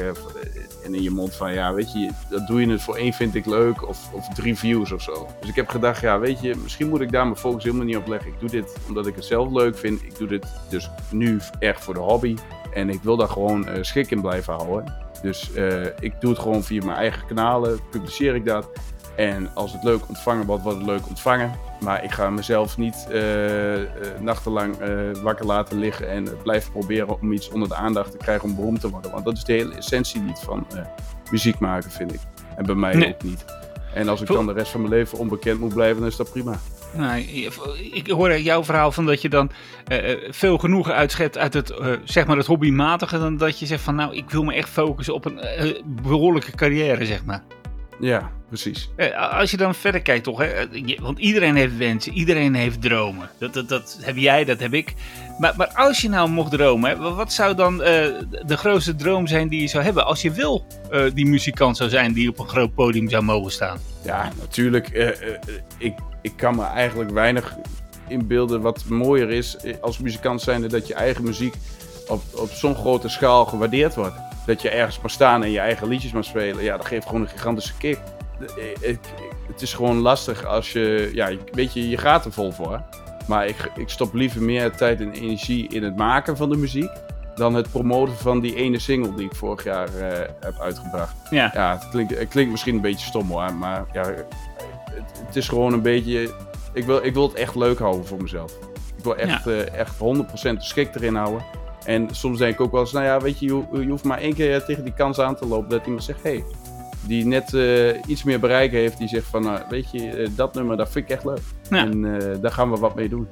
en 0.85 0.95
in 0.95 1.03
je 1.03 1.11
mond 1.11 1.35
van 1.35 1.53
ja, 1.53 1.75
weet 1.75 1.93
je, 1.93 2.11
dat 2.31 2.47
doe 2.47 2.61
je 2.61 2.71
het 2.71 2.83
voor 2.83 2.97
één 2.97 3.13
vind 3.13 3.35
ik 3.35 3.47
leuk 3.47 3.89
of, 3.89 4.13
of 4.13 4.29
drie 4.29 4.59
views 4.59 4.93
of 4.93 5.03
zo. 5.03 5.29
Dus 5.41 5.49
ik 5.49 5.55
heb 5.57 5.69
gedacht, 5.69 6.01
ja, 6.01 6.19
weet 6.19 6.41
je, 6.41 6.57
misschien 6.63 6.89
moet 6.89 7.01
ik 7.01 7.13
daar 7.13 7.25
mijn 7.25 7.37
focus 7.37 7.65
helemaal 7.65 7.85
niet 7.85 7.97
op 7.97 8.07
leggen. 8.07 8.31
Ik 8.31 8.41
doe 8.41 8.49
dit 8.49 8.77
omdat 8.89 9.07
ik 9.07 9.15
het 9.15 9.25
zelf 9.25 9.53
leuk 9.53 9.79
vind. 9.79 10.03
Ik 10.03 10.19
doe 10.19 10.29
dit 10.29 10.47
dus 10.69 10.91
nu 11.11 11.41
echt 11.59 11.85
voor 11.85 11.95
de 11.95 12.01
hobby. 12.01 12.37
En 12.73 12.89
ik 12.89 13.03
wil 13.03 13.17
daar 13.17 13.29
gewoon 13.29 13.69
eh, 13.69 13.83
schik 13.83 14.11
in 14.11 14.21
blijven 14.21 14.53
houden. 14.55 14.95
Dus 15.23 15.53
eh, 15.53 15.85
ik 15.85 16.21
doe 16.21 16.31
het 16.31 16.39
gewoon 16.39 16.63
via 16.63 16.85
mijn 16.85 16.97
eigen 16.97 17.27
kanalen, 17.27 17.81
publiceer 17.91 18.35
ik 18.35 18.45
dat. 18.45 18.69
En 19.17 19.55
als 19.55 19.73
het 19.73 19.83
leuk 19.83 20.09
ontvangen 20.09 20.47
wordt, 20.47 20.63
wordt 20.63 20.79
het 20.79 20.87
leuk 20.87 21.09
ontvangen. 21.09 21.51
Maar 21.81 22.05
ik 22.05 22.11
ga 22.11 22.31
mezelf 22.31 22.79
niet 22.79 23.07
eh, 23.11 23.23
nachtenlang 24.21 24.77
wakker 25.23 25.47
laten 25.47 25.79
liggen 25.79 26.09
en 26.09 26.29
blijven 26.43 26.73
proberen 26.73 27.21
om 27.21 27.33
iets 27.33 27.49
onder 27.51 27.69
de 27.69 27.75
aandacht 27.75 28.11
te 28.11 28.17
krijgen 28.17 28.49
om 28.49 28.55
beroemd 28.55 28.81
te 28.81 28.91
worden. 28.91 29.11
Want 29.11 29.25
dat 29.25 29.37
is 29.37 29.45
de 29.45 29.53
hele 29.53 29.75
essentie 29.75 30.21
niet 30.21 30.39
van 30.39 30.67
muziek 31.31 31.59
maken, 31.59 31.91
vind 31.91 32.13
ik. 32.15 32.21
En 32.57 32.67
bij 32.67 32.75
mij 32.75 32.95
Nee. 32.95 33.09
ook 33.15 33.23
niet. 33.23 33.45
En 33.95 34.09
als 34.09 34.21
ik 34.21 34.27
dan 34.27 34.47
de 34.47 34.53
rest 34.53 34.71
van 34.71 34.81
mijn 34.81 34.93
leven 34.93 35.19
onbekend 35.19 35.61
moet 35.61 35.75
blijven, 35.75 35.99
dan 35.99 36.09
is 36.09 36.17
dat 36.17 36.31
prima. 36.31 36.59
Nou, 36.93 37.21
ik 37.93 38.11
hoor 38.11 38.39
jouw 38.39 38.65
verhaal 38.65 38.93
van 38.93 39.07
dat 39.07 39.23
je 39.23 39.29
dan 39.29 39.51
eh, 39.87 40.13
eh, 40.13 40.19
veel 40.31 40.59
genoegen 40.59 40.95
uitschept 40.95 41.39
uit 41.39 41.55
het, 41.55 41.71
eh, 41.71 41.93
zeg 42.05 42.27
maar 42.27 42.37
het 42.37 42.47
hobbymatige. 42.47 43.19
Dan 43.19 43.37
dat 43.37 43.59
je 43.59 43.67
zegt 43.67 43.83
van 43.83 43.95
nou, 43.95 44.17
ik 44.17 44.31
wil 44.31 44.45
me 44.45 44.55
echt 44.55 44.69
focussen 44.69 45.15
op 45.15 45.25
een 45.25 45.39
eh, 45.39 45.83
behoorlijke 45.85 46.51
carrière, 46.51 47.07
zeg 47.07 47.25
maar. 47.25 47.43
Ja, 48.01 48.31
precies. 48.49 48.91
Eh, 48.97 49.39
Als 49.39 49.51
je 49.51 49.57
dan 49.57 49.75
verder 49.75 50.03
kijkt, 50.03 50.25
toch? 50.25 50.39
Hè? 50.39 50.45
eh, 50.47 50.99
Want 51.01 51.19
iedereen 51.19 51.57
heeft 51.57 51.77
wensen, 51.77 52.13
iedereen 52.13 52.55
heeft 52.55 52.83
dromen. 52.83 53.31
Dat, 53.39 53.55
dat, 53.55 53.69
dat 53.69 53.99
heb 54.01 54.17
jij, 54.17 54.45
dat 54.45 54.61
heb 54.61 54.73
ik. 54.73 54.95
Maar, 55.39 55.55
maar 55.57 55.73
als 55.75 56.01
je 56.01 56.09
nou 56.09 56.29
mocht 56.29 56.51
dromen, 56.51 56.91
hè, 56.91 57.15
wat 57.15 57.33
zou 57.33 57.55
dan 57.55 57.83
eh, 57.83 58.05
de 58.47 58.57
grootste 58.57 58.95
droom 58.95 59.27
zijn 59.27 59.49
die 59.49 59.61
je 59.61 59.67
zou 59.67 59.85
hebben? 59.85 60.07
Als 60.07 60.23
je 60.23 60.31
wil 60.31 60.67
die 61.15 61.27
muzikant 61.27 61.77
zou 61.77 61.91
zijn 61.91 62.13
die 62.13 62.29
op 62.29 62.39
een 62.39 62.49
groot 62.49 62.75
podium 62.75 63.09
zou 63.09 63.23
mogen 63.23 63.53
staan. 63.53 63.79
Ja, 64.05 64.33
natuurlijk. 64.39 64.89
ik, 65.79 65.95
ik 66.23 66.33
kan 66.37 66.57
me 66.57 66.65
eigenlijk 66.65 67.11
weinig 67.11 67.57
inbeelden 68.09 68.61
wat 68.61 68.85
mooier 68.85 69.31
is 69.31 69.57
als 69.81 69.99
muzikant 69.99 70.43
zijnde 70.43 70.67
dat 70.69 70.87
je 70.87 70.95
eigen 70.95 71.25
muziek 71.25 71.55
op, 72.09 72.23
op 72.35 72.51
zo'n 72.51 72.75
grote 72.75 73.09
schaal 73.09 73.45
gewaardeerd 73.47 73.95
wordt. 73.95 74.15
Dat 74.51 74.63
je 74.63 74.69
ergens 74.71 75.01
maar 75.01 75.11
staan 75.11 75.43
en 75.45 75.51
je 75.51 75.59
eigen 75.59 75.89
liedjes 75.89 76.13
maar 76.13 76.25
spelen. 76.25 76.65
Ja, 76.65 76.77
dat 76.77 76.87
geeft 76.87 77.07
gewoon 77.07 77.21
een 77.21 77.29
gigantische 77.29 77.77
kick. 77.79 77.99
Eh, 78.57 78.89
ik- 78.91 78.99
het 79.47 79.63
is 79.63 79.75
gewoon 79.75 79.97
lastig 79.99 80.45
als 80.45 80.73
je, 80.73 81.11
ja, 81.15 81.31
weet 81.53 81.73
je, 81.73 81.89
je 81.89 81.97
gaat 81.99 82.25
er 82.25 82.33
vol 82.33 82.53
voor. 82.53 82.83
Maar 83.27 83.47
ik, 83.47 83.71
ik 83.77 83.89
stop 83.89 84.15
liever 84.15 84.43
meer 84.43 84.71
tijd 84.71 85.01
en 85.01 85.13
energie 85.13 85.69
in 85.69 85.83
het 85.83 85.97
maken 85.97 86.37
van 86.37 86.49
de 86.51 86.57
muziek 86.57 86.91
dan 87.35 87.55
het 87.55 87.71
promoten 87.71 88.17
van 88.17 88.41
die 88.41 88.55
ene 88.55 88.79
single 88.79 89.15
die 89.15 89.25
ik 89.27 89.35
vorig 89.35 89.65
jaar 89.65 89.89
eh, 89.97 90.29
heb 90.41 90.61
uitgebracht. 90.61 91.15
Ja. 91.31 91.51
Ja, 91.55 91.73
het 91.79 91.89
klinkt, 91.91 92.19
het 92.19 92.29
klinkt 92.29 92.51
misschien 92.51 92.75
een 92.75 92.81
beetje 92.81 93.07
stom 93.07 93.29
hoor, 93.31 93.55
maar 93.55 93.85
ja, 93.93 94.03
het, 94.07 94.25
het 95.27 95.37
is 95.37 95.49
gewoon 95.49 95.73
een 95.73 95.83
beetje. 95.83 96.35
Ik 96.73 96.85
wil, 96.85 97.05
ik 97.05 97.15
wil 97.15 97.23
het 97.29 97.35
echt 97.37 97.55
leuk 97.55 97.79
houden 97.79 98.07
voor 98.07 98.23
mezelf. 98.23 98.53
Ik 98.97 99.05
wil 99.05 99.17
echt, 99.17 99.47
eh, 99.47 99.75
echt 99.75 99.95
100% 99.99 100.59
de 100.59 100.65
schik 100.65 100.95
erin 100.95 101.15
houden. 101.15 101.43
En 101.91 102.09
soms 102.13 102.39
denk 102.39 102.55
ik 102.55 102.61
ook 102.61 102.73
wel 102.73 102.81
eens, 102.81 102.93
nou 102.93 103.05
ja, 103.05 103.21
weet 103.21 103.39
je, 103.41 103.47
je, 103.47 103.53
ho- 103.53 103.69
je 103.81 103.89
hoeft 103.89 104.05
maar 104.05 104.19
één 104.19 104.35
keer 104.35 104.65
tegen 104.65 104.85
die 104.85 104.93
kans 104.93 105.19
aan 105.21 105.37
te 105.37 105.47
lopen 105.47 105.69
dat 105.71 105.85
iemand 105.87 106.05
zegt, 106.05 106.23
hé, 106.23 106.31
hey, 106.31 106.45
die 107.07 107.27
net 107.27 107.55
eh, 107.55 107.89
iets 108.07 108.23
meer 108.23 108.41
bereik 108.41 108.71
heeft, 108.71 108.99
die 108.99 109.09
zegt 109.09 109.27
van, 109.27 109.43
nou, 109.43 109.61
weet 109.69 109.91
je, 109.91 110.11
eh, 110.11 110.29
dat 110.37 110.55
nummer, 110.55 110.77
dat 110.77 110.91
vind 110.91 111.05
ik 111.05 111.11
echt 111.17 111.25
leuk. 111.25 111.41
Ja. 111.71 111.77
En 111.79 112.05
eh, 112.21 112.37
daar 112.41 112.53
gaan 112.53 112.71
we 112.71 112.77
wat 112.79 112.95
mee 112.95 113.09
doen. 113.09 113.29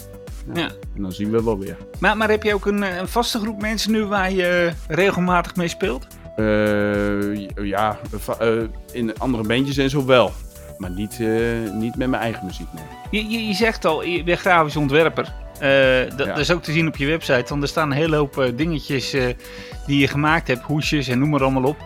Ja. 0.55 0.69
En 0.97 1.03
dan 1.03 1.13
zien 1.13 1.31
we 1.31 1.45
wel 1.45 1.59
weer. 1.59 1.77
Maar, 1.99 2.17
maar 2.17 2.31
heb 2.31 2.43
je 2.43 2.55
ook 2.55 2.67
een, 2.67 2.83
eh, 2.83 2.97
een 2.97 3.09
vaste 3.09 3.39
groep 3.39 3.61
mensen 3.61 3.93
nu 3.93 4.05
waar 4.05 4.33
je 4.33 4.73
eh, 4.89 4.97
regelmatig 4.97 5.57
mee 5.57 5.69
speelt? 5.69 6.07
Eh, 6.37 7.49
ja, 7.67 7.99
eh, 8.39 8.49
in 8.93 9.19
andere 9.19 9.43
bandjes 9.47 9.77
en 9.77 9.91
zo 9.91 10.05
wel. 10.07 10.33
Maar 10.79 10.91
niet, 10.91 11.21
eh, 11.21 11.73
niet 11.73 11.97
met 11.97 12.09
mijn 12.09 12.23
eigen 12.23 12.47
muziek, 12.47 12.67
nee. 12.73 12.85
Je, 13.23 13.31
je, 13.31 13.47
je 13.47 13.55
zegt 13.55 13.85
al, 13.85 14.05
je 14.05 14.25
bent 14.25 14.39
grafisch 14.39 14.77
ontwerper. 14.77 15.33
Eh, 15.61 16.17
dat, 16.17 16.27
Ja. 16.27 16.37
is 16.37 16.51
ook 16.53 16.63
te 16.63 16.73
zien 16.73 16.89
op 16.89 16.97
je 16.97 17.07
website. 17.07 17.45
Want 17.49 17.63
er 17.63 17.69
staan 17.69 17.91
een 17.91 17.97
hele 17.97 18.17
hoop 18.17 18.39
eh, 18.39 18.49
dingetjes 18.57 19.13
eh, 19.13 19.25
die 19.87 19.99
je 20.01 20.09
gemaakt 20.09 20.49
hebt. 20.49 20.63
Hoesjes 20.63 21.09
en 21.09 21.19
noem 21.19 21.29
maar 21.29 21.43
allemaal 21.43 21.65
op. 21.65 21.77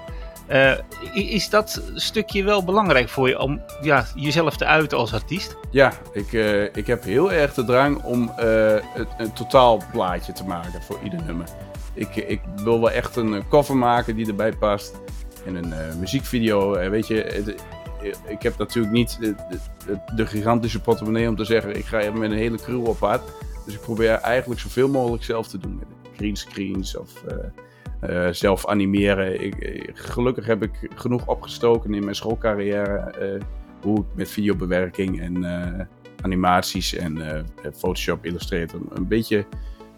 Is 1.14 1.48
dat 1.50 1.82
stukje 1.94 2.44
wel 2.44 2.64
belangrijk 2.64 3.08
voor 3.08 3.28
je 3.28 3.38
om 3.38 3.60
ja, 3.82 4.04
jezelf 4.14 4.56
te 4.56 4.64
uiten 4.64 4.98
als 4.98 5.12
artiest? 5.14 5.56
Ja, 5.70 5.92
ik, 6.12 6.32
ik 6.74 6.86
heb 6.86 7.04
heel 7.04 7.32
erg 7.32 7.54
de 7.54 7.64
drang 7.64 8.02
om 8.02 8.32
het, 8.36 9.06
een 9.18 9.32
totaalplaatje 9.32 10.32
te 10.32 10.44
maken 10.44 10.82
voor 10.82 10.98
ieder 11.04 11.20
nummer. 11.26 11.46
Ik, 11.94 12.16
ik 12.16 12.40
wil 12.64 12.80
wel 12.80 12.90
echt 12.90 13.16
een 13.16 13.48
cover 13.48 13.76
maken 13.76 14.16
die 14.16 14.26
erbij 14.26 14.52
past. 14.52 15.00
En 15.46 15.54
een 15.54 15.98
muziekvideo. 15.98 16.90
weet 16.90 17.06
je, 17.06 17.14
het- 17.14 17.54
ik 18.28 18.42
heb 18.42 18.58
natuurlijk 18.58 18.94
niet 18.94 19.16
de, 19.20 19.34
de, 19.86 19.98
de 20.14 20.26
gigantische 20.26 20.80
portemonnee 20.80 21.28
om 21.28 21.36
te 21.36 21.44
zeggen... 21.44 21.76
ik 21.76 21.84
ga 21.84 22.10
met 22.12 22.30
een 22.30 22.36
hele 22.36 22.56
crew 22.56 22.86
op 22.86 22.98
pad. 22.98 23.20
Dus 23.64 23.74
ik 23.74 23.80
probeer 23.80 24.10
eigenlijk 24.10 24.60
zoveel 24.60 24.88
mogelijk 24.88 25.24
zelf 25.24 25.48
te 25.48 25.58
doen. 25.58 25.82
Greenscreens 26.16 26.96
of 26.96 27.24
eh, 27.24 28.26
eh, 28.26 28.32
zelf 28.32 28.66
animeren. 28.66 29.44
Ik, 29.44 29.54
eh, 29.54 29.88
gelukkig 29.94 30.46
heb 30.46 30.62
ik 30.62 30.90
genoeg 30.94 31.26
opgestoken 31.26 31.94
in 31.94 32.04
mijn 32.04 32.16
schoolcarrière... 32.16 33.40
hoe 33.82 33.98
ik 33.98 34.04
met 34.14 34.30
videobewerking 34.30 35.20
en 35.20 35.88
animaties 36.22 36.94
en 36.94 37.46
Photoshop, 37.74 38.24
Illustrator 38.24 38.80
een 38.90 39.08
beetje 39.08 39.46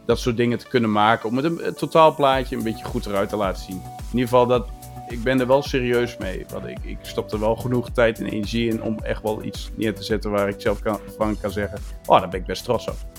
dat 0.07 0.19
soort 0.19 0.37
dingen 0.37 0.59
te 0.59 0.69
kunnen 0.69 0.93
maken. 0.93 1.29
Om 1.29 1.37
het 1.37 1.45
een, 1.45 1.67
een 1.67 1.75
totaalplaatje 1.75 2.57
een 2.57 2.63
beetje 2.63 2.85
goed 2.85 3.07
eruit 3.07 3.29
te 3.29 3.37
laten 3.37 3.63
zien. 3.63 3.77
In 3.77 4.19
ieder 4.19 4.29
geval, 4.29 4.47
dat, 4.47 4.69
ik 5.09 5.23
ben 5.23 5.41
er 5.41 5.47
wel 5.47 5.63
serieus 5.63 6.17
mee. 6.17 6.45
Want 6.53 6.67
ik, 6.67 6.79
ik 6.83 6.99
stop 7.03 7.33
er 7.33 7.41
wel 7.41 7.57
genoeg 7.57 7.91
tijd 7.91 8.19
en 8.19 8.27
energie 8.27 8.69
in 8.71 8.83
om 8.83 8.99
echt 8.99 9.23
wel 9.23 9.45
iets 9.45 9.71
neer 9.77 9.95
te 9.95 10.03
zetten 10.03 10.31
waar 10.31 10.49
ik 10.49 10.61
zelf 10.61 10.81
kan, 10.81 10.99
van 11.17 11.41
kan 11.41 11.51
zeggen: 11.51 11.79
Oh, 12.07 12.21
daar 12.21 12.29
ben 12.29 12.41
ik 12.41 12.47
best 12.47 12.65
trots 12.65 12.89
op. 12.89 13.14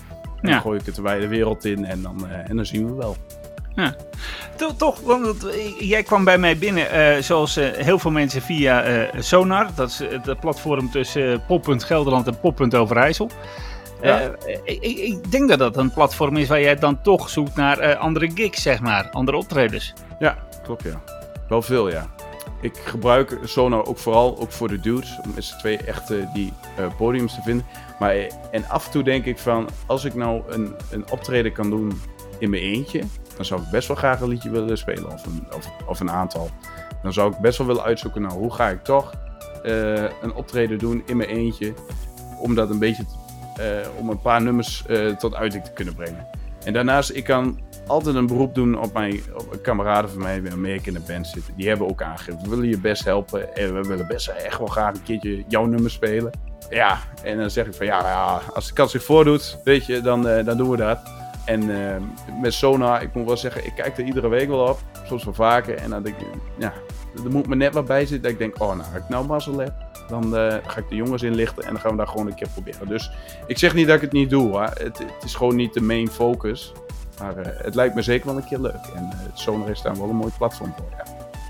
En 0.45 0.51
Ja. 0.51 0.57
dan 0.57 0.61
gooi 0.61 0.79
ik 0.79 0.85
het 0.85 0.95
de 0.95 1.01
wijde 1.01 1.27
wereld 1.27 1.65
in 1.65 1.85
en 1.85 2.01
dan, 2.01 2.27
eh, 2.29 2.49
en 2.49 2.55
dan 2.55 2.65
zien 2.65 2.85
we 2.87 2.93
wel. 2.93 3.15
Toch, 4.55 4.75
toch 4.77 4.99
want 5.01 5.45
eh, 5.45 5.79
jij 5.79 6.03
kwam 6.03 6.23
bij 6.23 6.37
mij 6.37 6.57
binnen, 6.57 6.89
eh, 6.91 7.21
zoals 7.21 7.55
heel 7.75 7.99
veel 7.99 8.11
mensen, 8.11 8.41
via 8.41 8.81
eh, 8.83 9.21
Sonar. 9.21 9.67
Dat 9.75 9.89
is 9.89 9.99
het 10.23 10.39
platform 10.39 10.91
tussen 10.91 11.43
Poppunt 11.47 11.83
Gelderland 11.83 12.27
en 12.27 12.39
Poppunt 12.39 12.75
Overijssel. 12.75 13.29
Ja. 14.01 14.31
Ik, 14.65 14.81
ik- 14.81 15.31
denk 15.31 15.49
dat 15.49 15.59
dat 15.59 15.77
een 15.77 15.91
platform 15.93 16.37
is 16.37 16.47
waar 16.47 16.61
jij 16.61 16.75
dan 16.75 17.01
toch 17.01 17.29
zoekt 17.29 17.55
naar 17.55 17.95
andere 17.95 18.31
gigs, 18.35 18.61
zeg 18.61 18.79
maar. 18.81 19.09
Andere 19.11 19.37
optredens. 19.37 19.93
Ja, 20.19 20.37
klopt 20.63 20.83
ja. 20.83 21.01
Wel 21.49 21.61
veel 21.61 21.89
ja. 21.91 22.07
Ik 22.61 22.77
gebruik 22.77 23.37
Sonar 23.43 23.85
ook 23.85 23.97
vooral 23.97 24.39
ook 24.39 24.51
voor 24.51 24.67
de 24.67 24.79
dudes. 24.79 25.19
Om 25.23 25.31
met 25.35 25.55
twee 25.59 25.77
echt 25.77 26.11
eh, 26.11 26.33
die 26.33 26.53
eh, 26.77 26.85
podiums 26.97 27.35
te 27.35 27.41
vinden. 27.41 27.65
Maar, 27.99 28.09
eh, 28.09 28.31
en 28.51 28.69
af 28.69 28.85
en 28.85 28.91
toe 28.91 29.03
denk 29.03 29.25
ik 29.25 29.37
van, 29.37 29.69
als 29.85 30.05
ik 30.05 30.13
nou 30.13 30.43
een, 30.47 30.75
een 30.91 31.11
optreden 31.11 31.51
kan 31.51 31.69
doen 31.69 32.01
in 32.37 32.49
mijn 32.49 32.61
eentje. 32.61 33.03
Dan 33.35 33.45
zou 33.45 33.61
ik 33.61 33.69
best 33.69 33.87
wel 33.87 33.97
graag 33.97 34.21
een 34.21 34.27
liedje 34.27 34.49
willen 34.49 34.77
spelen. 34.77 35.11
Of 35.11 35.25
een, 35.25 35.47
of, 35.55 35.71
of 35.85 35.99
een 35.99 36.11
aantal. 36.11 36.49
Dan 37.01 37.13
zou 37.13 37.33
ik 37.33 37.37
best 37.37 37.57
wel 37.57 37.67
willen 37.67 37.83
uitzoeken, 37.83 38.21
nou 38.21 38.33
hoe 38.33 38.53
ga 38.53 38.69
ik 38.69 38.83
toch 38.83 39.13
een 40.21 40.33
optreden 40.33 40.77
doen 40.77 41.03
in 41.05 41.17
mijn 41.17 41.29
eentje. 41.29 41.73
Om 42.39 42.55
dat 42.55 42.69
een 42.69 42.79
beetje, 42.79 43.05
om 43.97 44.09
een 44.09 44.21
paar 44.21 44.41
nummers 44.41 44.83
tot 45.19 45.35
uiting 45.35 45.63
te 45.63 45.71
kunnen 45.71 45.95
brengen. 45.95 46.27
En 46.63 46.73
daarnaast, 46.73 47.09
ik 47.09 47.23
kan 47.23 47.59
altijd 47.87 48.15
een 48.15 48.27
beroep 48.27 48.55
doen 48.55 48.79
op 48.79 48.93
mijn 48.93 49.21
op 49.33 49.59
kameraden 49.61 50.09
van 50.09 50.21
mij 50.21 50.43
waarmee 50.43 50.75
ik 50.75 50.85
in 50.85 50.93
de 50.93 51.01
band 51.07 51.27
zit. 51.27 51.43
Die 51.55 51.67
hebben 51.67 51.87
ook 51.87 52.01
aangegeven, 52.01 52.41
we 52.41 52.49
willen 52.49 52.69
je 52.69 52.79
best 52.79 53.03
helpen 53.03 53.55
en 53.55 53.73
we 53.81 53.87
willen 53.87 54.07
best 54.07 54.27
echt 54.27 54.57
wel 54.57 54.67
graag 54.67 54.93
een 54.93 55.03
keertje 55.03 55.43
jouw 55.47 55.65
nummer 55.65 55.91
spelen. 55.91 56.31
Ja, 56.69 56.97
en 57.23 57.37
dan 57.37 57.49
zeg 57.49 57.65
ik 57.65 57.73
van 57.73 57.85
ja, 57.85 57.99
ja 57.99 58.41
als 58.53 58.67
de 58.67 58.73
kans 58.73 58.91
zich 58.91 59.03
voordoet, 59.03 59.57
weet 59.63 59.85
je, 59.85 60.01
dan, 60.01 60.27
eh, 60.27 60.45
dan 60.45 60.57
doen 60.57 60.69
we 60.69 60.77
dat. 60.77 60.99
En 61.45 61.61
eh, 61.61 62.01
met 62.41 62.53
Sonar, 62.53 63.01
ik 63.01 63.13
moet 63.13 63.25
wel 63.25 63.37
zeggen, 63.37 63.65
ik 63.65 63.73
kijk 63.75 63.97
er 63.97 64.03
iedere 64.03 64.27
week 64.27 64.47
wel 64.47 64.67
op, 64.67 64.79
soms 65.07 65.23
wel 65.23 65.33
vaker. 65.33 65.75
En 65.75 65.89
dan 65.89 66.03
denk 66.03 66.17
ik, 66.17 66.27
ja, 66.57 66.73
er 67.23 67.31
moet 67.31 67.47
me 67.47 67.55
net 67.55 67.73
wat 67.73 67.85
bij 67.85 67.99
zitten 67.99 68.21
dat 68.21 68.31
ik 68.31 68.37
denk, 68.37 68.61
oh 68.61 68.67
nou, 68.67 68.79
als 68.79 69.03
ik 69.03 69.09
nou 69.09 69.25
mazzel 69.25 69.57
heb, 69.57 69.73
dan 70.07 70.37
eh, 70.37 70.55
ga 70.67 70.79
ik 70.79 70.89
de 70.89 70.95
jongens 70.95 71.23
inlichten 71.23 71.63
en 71.63 71.71
dan 71.71 71.81
gaan 71.81 71.91
we 71.91 71.97
daar 71.97 72.07
gewoon 72.07 72.27
een 72.27 72.35
keer 72.35 72.49
proberen. 72.53 72.87
Dus 72.87 73.11
ik 73.47 73.57
zeg 73.57 73.73
niet 73.73 73.87
dat 73.87 73.95
ik 73.95 74.01
het 74.01 74.11
niet 74.11 74.29
doe. 74.29 74.59
Het, 74.59 74.97
het 74.97 75.23
is 75.23 75.35
gewoon 75.35 75.55
niet 75.55 75.73
de 75.73 75.81
main 75.81 76.07
focus. 76.07 76.73
Maar 77.19 77.37
eh, 77.37 77.63
het 77.63 77.75
lijkt 77.75 77.95
me 77.95 78.01
zeker 78.01 78.25
wel 78.25 78.37
een 78.37 78.45
keer 78.45 78.59
leuk. 78.59 78.85
En 78.95 79.03
eh, 79.03 79.19
het 79.19 79.39
Sonar 79.39 79.69
is 79.69 79.81
daar 79.81 79.97
wel 79.97 80.09
een 80.09 80.15
mooi 80.15 80.31
platform 80.37 80.73
voor. 80.77 80.89
Ja. 80.97 81.03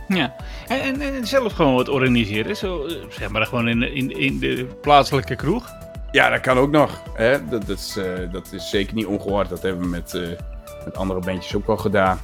Ja. 0.07 0.36
En, 0.67 0.81
en, 0.81 1.01
en 1.15 1.27
zelf 1.27 1.53
gewoon 1.53 1.74
wat 1.75 1.89
organiseren. 1.89 2.55
Zo, 2.55 2.86
eh, 2.86 2.95
zeg 3.10 3.29
maar 3.29 3.45
gewoon 3.45 3.67
in, 3.67 3.81
in, 3.81 4.12
in 4.12 4.39
de 4.39 4.65
plaatselijke 4.81 5.36
kroeg. 5.36 5.74
Ja, 6.12 6.29
dat 6.29 6.39
kan 6.39 6.57
ook 6.57 6.72
nog. 6.72 7.01
Hè? 7.13 7.48
Dat, 7.48 7.67
dat, 7.67 7.77
is, 7.77 7.98
dat 8.31 8.51
is 8.51 8.69
zeker 8.69 8.95
niet 8.95 9.05
ongehoord. 9.05 9.50
Dat 9.50 9.62
hebben 9.62 9.81
we 9.81 9.88
met, 9.88 10.38
met 10.86 10.98
andere 10.98 11.19
bandjes 11.19 11.55
ook 11.55 11.67
al 11.67 11.77
gedaan. 11.77 12.19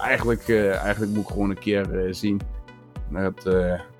Eigenlijk, 0.00 0.48
eigenlijk 0.48 1.12
moet 1.12 1.22
ik 1.22 1.30
gewoon 1.30 1.50
een 1.50 1.58
keer 1.58 2.08
zien 2.10 2.40
dat, 3.10 3.42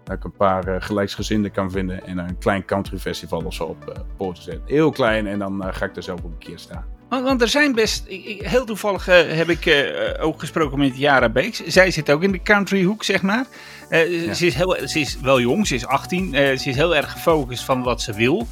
dat 0.04 0.16
ik 0.16 0.24
een 0.24 0.36
paar 0.36 0.82
gelijksgezinden 0.82 1.50
kan 1.50 1.70
vinden. 1.70 2.06
En 2.06 2.18
een 2.18 2.38
klein 2.38 2.64
country 2.64 2.98
festival 2.98 3.42
of 3.44 3.54
zo 3.54 3.64
op 3.64 4.04
poten 4.16 4.42
zetten. 4.42 4.64
Heel 4.66 4.90
klein 4.90 5.26
en 5.26 5.38
dan 5.38 5.74
ga 5.74 5.84
ik 5.84 5.96
er 5.96 6.02
zelf 6.02 6.18
ook 6.24 6.32
een 6.32 6.38
keer 6.38 6.58
staan. 6.58 6.95
Want, 7.08 7.24
want 7.24 7.42
er 7.42 7.48
zijn 7.48 7.72
best. 7.72 8.04
heel 8.38 8.64
toevallig 8.64 9.08
eh, 9.08 9.36
heb 9.36 9.48
ik 9.48 9.66
eh, 9.66 10.24
ook 10.24 10.40
gesproken 10.40 10.78
met 10.78 10.98
Jara 10.98 11.28
Beeks. 11.28 11.64
Zij 11.66 11.90
zit 11.90 12.10
ook 12.10 12.22
in 12.22 12.32
de 12.32 12.42
countryhoek, 12.42 13.04
zeg 13.04 13.22
maar. 13.22 13.44
Eh, 13.88 14.32
ze, 14.32 14.46
is 14.46 14.54
heel, 14.54 14.76
ze 14.84 15.00
is 15.00 15.18
wel 15.22 15.40
jong, 15.40 15.66
ze 15.66 15.74
is 15.74 15.86
18. 15.86 16.34
eh, 16.34 16.58
ze 16.58 16.68
is 16.68 16.76
heel 16.76 16.96
erg 16.96 17.12
gefocust 17.12 17.64
van 17.64 17.82
wat 17.82 18.02
ze 18.02 18.12
wil. 18.12 18.46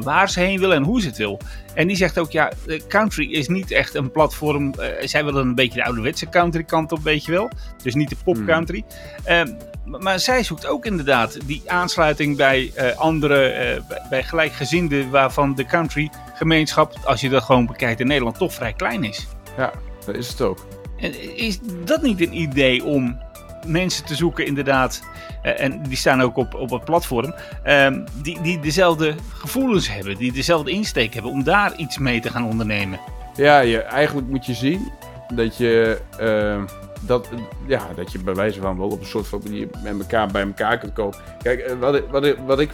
waar 0.00 0.30
ze 0.30 0.40
heen 0.40 0.58
wil 0.58 0.74
en 0.74 0.82
hoe 0.82 1.00
ze 1.00 1.06
het 1.06 1.16
wil. 1.16 1.40
En 1.74 1.86
die 1.86 1.96
zegt 1.96 2.18
ook, 2.18 2.30
ja, 2.30 2.52
country 2.88 3.32
is 3.32 3.48
niet 3.48 3.70
echt 3.70 3.94
een 3.94 4.10
platform. 4.10 4.74
zij 5.04 5.24
wil 5.24 5.36
een 5.36 5.54
beetje 5.54 5.78
de 5.78 5.84
ouderwetse 5.84 6.28
country 6.28 6.62
kant 6.64 6.92
op, 6.92 7.02
weet 7.02 7.24
je 7.24 7.32
wel. 7.32 7.50
Dus 7.82 7.94
niet 7.94 8.08
de 8.08 8.16
pop 8.24 8.36
Hmm. 8.36 8.46
country. 8.46 8.84
Ehm, 9.24 9.48
maar- 9.84 10.20
zij 10.20 10.42
zoekt 10.42 10.66
ook 10.66 10.86
inderdaad 10.86 11.46
die 11.46 11.62
aansluiting 11.66 12.36
bij 12.36 12.72
eh, 12.74 12.98
andere, 12.98 13.46
eh, 13.46 13.80
bij, 14.08 14.22
gelijkgezinden 14.22 15.10
waarvan 15.10 15.54
de 15.54 15.64
country 15.64 16.10
gemeenschap, 16.34 16.98
als 17.04 17.20
je 17.20 17.28
dat 17.28 17.42
gewoon 17.42 17.66
bekijkt 17.66 18.00
in 18.00 18.06
Nederland, 18.06 18.38
toch 18.38 18.52
vrij 18.52 18.72
klein 18.72 19.04
is. 19.04 19.26
Ja, 19.56 19.72
dat 20.06 20.14
is 20.14 20.28
het 20.28 20.40
ook. 20.40 20.66
En 20.98 21.36
Is 21.36 21.58
dat 21.84 22.02
niet 22.02 22.20
een 22.20 22.40
idee 22.40 22.84
om 22.84 23.18
mensen 23.66 24.04
te 24.04 24.14
zoeken, 24.14 24.46
inderdaad, 24.46 25.02
eh, 25.42 25.60
en 25.60 25.82
die 25.82 25.96
staan 25.96 26.22
ook 26.22 26.36
op, 26.36 26.54
op 26.54 26.70
het 26.70 26.84
platform, 26.84 27.34
ehm, 27.62 28.04
die, 28.22 28.40
die 28.40 28.60
dezelfde 28.60 29.14
gevoelens 29.34 29.92
hebben, 29.92 30.16
die 30.16 30.32
dezelfde 30.32 30.70
insteek 30.70 31.14
hebben, 31.14 31.32
om 31.32 31.42
daar 31.44 31.76
iets 31.76 31.98
mee 31.98 32.20
te 32.20 32.30
gaan 32.30 32.44
ondernemen? 32.44 33.00
Ja, 33.34 33.58
je, 33.60 33.78
eigenlijk 33.82 34.28
moet 34.28 34.46
je 34.46 34.54
zien 34.54 34.92
dat 35.34 35.56
je, 35.56 36.00
eh, 36.18 36.62
dat, 37.06 37.28
ja, 37.66 37.88
dat 37.96 38.12
je 38.12 38.18
bij 38.18 38.34
wijze 38.34 38.60
van 38.60 38.78
wel 38.78 38.88
op 38.88 39.00
een 39.00 39.06
soort 39.06 39.26
van 39.26 39.40
manier 39.44 39.68
met 39.82 39.98
elkaar 39.98 40.26
bij 40.28 40.42
elkaar 40.42 40.78
kunt 40.78 40.92
komen. 40.92 41.16
Kijk, 41.42 41.60
eh, 41.60 41.78
wat, 41.78 41.94
ik- 41.94 42.04
wat, 42.10 42.34
wat 42.46 42.60
ik 42.60 42.70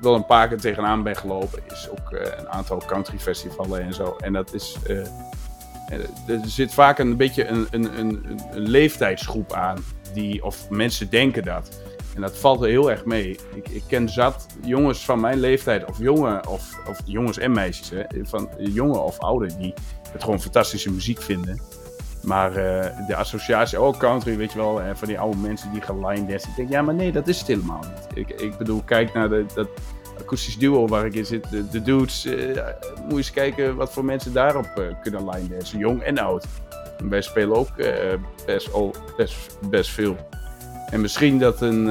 wel 0.00 0.14
een 0.14 0.26
paar 0.26 0.48
keer 0.48 0.58
tegenaan 0.60 1.02
ben 1.02 1.16
gelopen, 1.16 1.58
is 1.72 1.88
ook 1.90 2.12
eh, 2.12 2.38
een 2.38 2.48
aantal 2.48 2.82
country 2.86 3.18
festivalen 3.18 3.82
en 3.82 3.94
zo. 3.94 4.16
En 4.20 4.32
dat 4.32 4.54
is. 4.54 4.76
eh, 4.86 4.96
er 6.26 6.40
zit 6.46 6.74
vaak 6.74 6.98
een 6.98 7.16
beetje 7.16 7.46
een, 7.46 7.66
een, 7.70 7.98
een, 7.98 8.24
een- 8.28 8.40
een 8.52 8.68
leeftijdsgroep 8.68 9.52
aan, 9.52 9.84
die, 10.14 10.44
of 10.44 10.70
mensen 10.70 11.10
denken 11.10 11.42
dat. 11.42 11.80
En 12.14 12.20
dat 12.20 12.38
valt 12.38 12.62
er 12.62 12.68
heel 12.68 12.90
erg 12.90 13.04
mee. 13.04 13.38
Ik, 13.54 13.68
ik 13.68 13.82
ken 13.88 14.08
zat 14.08 14.46
jongens 14.64 15.04
van 15.04 15.20
mijn 15.20 15.40
leeftijd, 15.40 15.84
of 15.84 15.98
jongen, 15.98 16.46
of, 16.48 16.78
of 16.88 16.98
jongens 17.04 17.38
en 17.38 17.52
meisjes, 17.52 17.90
hè, 17.90 18.02
van 18.22 18.48
jongen 18.58 19.02
of 19.04 19.18
ouder, 19.18 19.58
die 19.58 19.74
het 20.12 20.22
gewoon 20.22 20.40
fantastische 20.42 20.90
muziek 20.92 21.22
vinden. 21.22 21.60
Maar 22.22 22.56
eh, 22.56 23.06
de 23.06 23.16
associatie, 23.16 23.80
oh 23.80 23.98
country, 23.98 24.36
weet 24.36 24.52
je 24.52 24.58
wel, 24.58 24.80
eh, 24.80 24.90
van 24.94 25.08
die 25.08 25.18
oude 25.18 25.36
mensen 25.36 25.72
die 25.72 25.80
gaan 25.80 26.06
line 26.06 26.26
dansen. 26.26 26.50
Ik 26.50 26.56
denk, 26.56 26.68
ja, 26.68 26.82
maar 26.82 26.94
nee, 26.94 27.12
dat 27.12 27.28
is 27.28 27.38
het 27.38 27.46
helemaal 27.46 27.80
niet. 27.80 28.28
Ik, 28.28 28.40
ik 28.40 28.56
bedoel, 28.56 28.82
kijk 28.84 29.14
naar 29.14 29.28
de, 29.28 29.46
dat 29.54 29.68
akoestisch 30.20 30.58
duo 30.58 30.86
waar 30.86 31.06
ik 31.06 31.14
in 31.14 31.26
zit, 31.26 31.50
de, 31.50 31.68
de 31.68 31.82
dudes. 31.82 32.24
eh, 32.24 32.34
moet 33.02 33.10
je 33.10 33.16
eens 33.16 33.30
kijken 33.30 33.76
wat 33.76 33.92
voor 33.92 34.04
mensen 34.04 34.32
daarop 34.32 34.94
kunnen 35.02 35.28
line 35.28 35.48
dansen, 35.48 35.78
jong 35.78 36.02
en 36.02 36.18
oud. 36.18 36.46
En 36.98 37.08
wij 37.08 37.22
spelen 37.22 37.56
ook 37.56 37.68
best, 38.46 38.72
al, 38.72 38.94
best, 39.16 39.58
best 39.70 39.90
veel. 39.90 40.16
En 40.90 41.00
misschien 41.00 41.38
dat 41.38 41.60
een, 41.60 41.86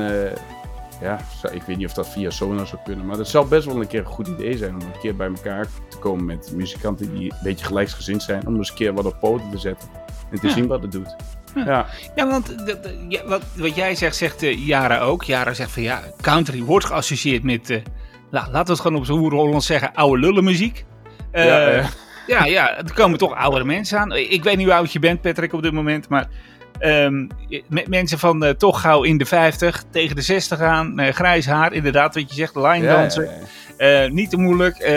ja, 1.02 1.20
ik 1.52 1.62
weet 1.64 1.78
niet 1.78 1.86
of 1.88 1.94
dat 1.94 2.10
via 2.10 2.30
Sonar 2.30 2.68
zou 2.68 2.82
kunnen, 2.84 3.06
maar 3.06 3.18
dat 3.18 3.28
zou 3.28 3.48
best 3.48 3.66
wel 3.66 3.82
een 3.82 3.88
keer 3.88 4.00
een 4.00 4.06
goed 4.06 4.28
idee 4.28 4.58
zijn 4.58 4.74
om 4.76 4.82
een 4.82 5.00
keer 5.02 5.16
bij 5.16 5.28
elkaar 5.28 5.68
te 5.90 5.98
komen 5.98 6.26
met 6.26 6.52
muzikanten 6.56 7.14
die 7.16 7.32
een 7.32 7.38
beetje 7.44 7.66
gelijksgezind 7.66 8.24
zijn, 8.24 8.48
om 8.48 8.56
eens 8.56 8.70
een 8.70 8.76
keer 8.76 8.94
wat 8.94 9.06
op 9.06 9.20
poten 9.20 9.50
te 9.52 9.58
zetten 9.58 9.90
en 10.32 10.40
te 10.40 10.48
Ja. 10.48 10.54
zien 10.54 10.68
wat 10.68 10.82
het 10.82 10.92
doet. 10.92 11.16
Ja. 11.56 11.66
Ja, 11.66 11.86
Ja, 12.16 12.28
want 12.28 12.56
ja, 13.10 13.26
wat, 13.26 13.42
wat 13.56 13.76
jij 13.76 13.96
zegt, 13.96 14.16
zegt 14.16 14.44
eh, 14.44 14.68
Jara 14.68 15.00
ook. 15.00 15.24
Jara 15.24 15.54
zegt 15.54 15.72
van 15.72 15.84
ja, 15.84 16.02
country 16.22 16.64
wordt 16.64 16.86
geassocieerd 16.86 17.44
met, 17.44 17.70
eh, 17.70 17.78
nou, 18.32 18.46
laten 18.46 18.66
we 18.66 18.72
het 18.72 18.82
gewoon 18.82 18.98
op 18.98 19.06
zo'n 19.06 19.32
Hollands 19.32 19.66
zeggen, 19.66 19.94
oude 19.94 20.20
lullenmuziek. 20.22 20.86
Eh, 21.32 21.44
Ja, 21.46 21.90
ja, 22.28 22.46
ja, 22.46 22.78
er 22.78 22.94
komen 22.94 23.18
toch 23.18 23.36
oudere 23.36 23.64
mensen 23.64 24.00
aan. 24.00 24.12
Ik 24.16 24.44
weet 24.44 24.58
niet 24.58 24.66
hoe 24.66 24.76
oud 24.76 24.92
je 24.94 25.00
bent, 25.00 25.22
Patrick, 25.22 25.54
op 25.54 25.62
dit 25.62 25.72
moment, 25.74 26.10
maar 26.10 26.28
ehm, 26.82 27.28
met 27.68 27.88
mensen 27.88 28.20
van 28.20 28.44
eh, 28.44 28.50
toch 28.50 28.82
gauw 28.82 29.04
in 29.04 29.18
de 29.18 29.26
50, 29.26 29.84
tegen 29.92 30.16
de 30.16 30.22
60 30.22 30.60
aan, 30.60 31.00
eh, 31.00 31.14
grijs 31.14 31.46
haar, 31.46 31.74
inderdaad, 31.74 32.16
wat 32.16 32.30
je 32.30 32.36
zegt, 32.36 32.56
line 32.56 32.86
ja, 32.86 32.96
dansen. 32.96 33.24
ja, 33.24 33.32
ja. 33.78 34.04
Eh, 34.04 34.12
niet 34.12 34.30
te 34.30 34.38
moeilijk. 34.38 34.92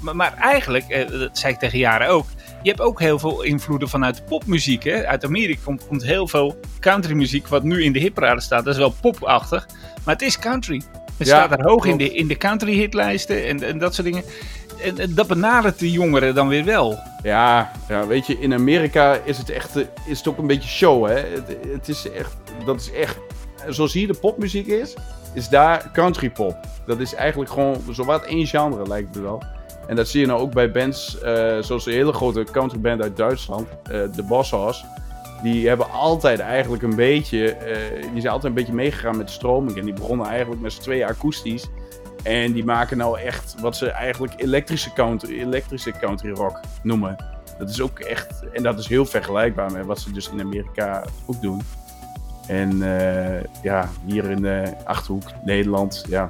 maar, 0.00 0.16
maar 0.16 0.34
eigenlijk, 0.36 1.08
dat 1.10 1.38
zei 1.38 1.52
ik 1.52 1.58
tegen 1.58 1.78
Jaren 1.78 2.08
ook. 2.08 2.26
Je 2.62 2.68
hebt 2.68 2.82
ook 2.82 3.00
heel 3.00 3.18
veel 3.18 3.42
invloeden 3.42 3.88
vanuit 3.88 4.24
popmuziek. 4.26 4.84
Hè? 4.84 5.06
Uit 5.06 5.24
Amerika 5.24 5.60
komt, 5.64 5.86
komt 5.86 6.04
heel 6.04 6.28
veel 6.28 6.60
countrymuziek, 6.80 7.48
wat 7.48 7.62
nu 7.62 7.84
in 7.84 7.92
de 7.92 7.98
hitparade 7.98 8.40
staat. 8.40 8.64
Dat 8.64 8.72
is 8.72 8.80
wel 8.80 8.94
popachtig, 9.00 9.66
maar 10.04 10.14
het 10.14 10.22
is 10.22 10.38
country. 10.38 10.82
Het 11.18 11.26
Ja, 11.26 11.44
staat 11.44 11.58
er 11.58 11.64
hoog 11.64 11.84
in 11.84 11.96
de, 11.96 12.14
in 12.14 12.28
de 12.28 12.36
country 12.36 12.72
hitlijsten 12.72 13.46
en, 13.46 13.62
en 13.62 13.78
dat 13.78 13.94
soort 13.94 14.06
dingen. 14.06 14.24
En, 14.84 15.14
dat 15.14 15.26
benadert 15.26 15.78
de 15.78 15.90
jongeren 15.90 16.34
dan 16.34 16.48
weer 16.48 16.64
wel. 16.64 16.98
Ja, 17.22 17.70
ja, 17.88 18.06
weet 18.06 18.26
je, 18.26 18.38
in 18.38 18.52
Amerika 18.52 19.14
is 19.24 19.38
het 19.38 19.50
echt, 19.50 19.76
eh, 19.76 19.84
is 20.06 20.18
het 20.18 20.28
ook 20.28 20.38
een 20.38 20.46
beetje 20.46 20.68
show, 20.68 21.06
hè. 21.06 21.22
Het, 21.72 21.88
is 21.88 22.10
echt, 22.10 22.36
dat 22.64 22.80
is 22.80 22.92
echt, 22.92 23.18
zoals 23.68 23.92
hier 23.92 24.06
de 24.06 24.18
popmuziek 24.20 24.66
is, 24.66 24.94
is 25.34 25.48
daar 25.48 25.90
country 25.92 26.30
pop. 26.30 26.56
Dat 26.86 27.00
is 27.00 27.14
eigenlijk 27.14 27.50
gewoon 27.50 27.76
zowat 27.90 28.24
één 28.24 28.46
genre, 28.46 28.88
lijkt 28.88 29.14
het 29.14 29.24
wel. 29.24 29.42
En 29.86 29.96
dat 29.96 30.08
zie 30.08 30.20
je 30.20 30.26
nou 30.26 30.40
ook 30.40 30.52
bij 30.52 30.70
bands, 30.70 31.20
eh, 31.20 31.58
zoals 31.60 31.86
een 31.86 31.92
hele 31.92 32.12
grote 32.12 32.44
country 32.52 32.80
band 32.80 33.02
uit 33.02 33.16
Duitsland, 33.16 33.68
eh, 33.68 34.00
de 34.14 34.22
Bosshaus. 34.22 34.84
Die 35.42 35.68
hebben 35.68 35.90
altijd 35.90 36.40
eigenlijk 36.40 36.82
een 36.82 36.96
beetje, 36.96 37.56
die 38.12 38.20
zijn 38.20 38.32
altijd 38.32 38.44
een 38.44 38.54
beetje 38.54 38.72
meegegaan 38.72 39.16
met 39.16 39.26
de 39.26 39.32
stroming. 39.32 39.78
En 39.78 39.84
die 39.84 39.94
begonnen 39.94 40.26
eigenlijk 40.26 40.60
met 40.60 40.72
z'n 40.72 40.80
tweeën 40.80 41.06
akoestisch. 41.06 41.66
En 42.24 42.52
die 42.52 42.64
maken 42.64 42.96
nou 42.96 43.20
echt 43.20 43.54
wat 43.60 43.76
ze 43.76 43.90
eigenlijk 43.90 44.32
elektrische 44.36 44.92
country, 44.92 45.40
elektrische 45.40 45.90
country 45.90 46.30
rock 46.30 46.60
noemen. 46.82 47.16
Dat 47.58 47.70
is 47.70 47.80
ook 47.80 47.98
echt, 47.98 48.50
en 48.52 48.62
dat 48.62 48.78
is 48.78 48.86
heel 48.86 49.06
vergelijkbaar 49.06 49.72
met 49.72 49.86
wat 49.86 50.00
ze 50.00 50.12
dus 50.12 50.30
in 50.30 50.40
Amerika 50.40 51.04
ook 51.26 51.40
doen. 51.42 51.62
En 52.46 52.82
eh, 52.82 53.44
ja, 53.62 53.88
hier 54.06 54.30
in 54.30 54.42
de 54.42 54.72
Achterhoek, 54.84 55.24
Nederland, 55.44 56.04
ja. 56.08 56.28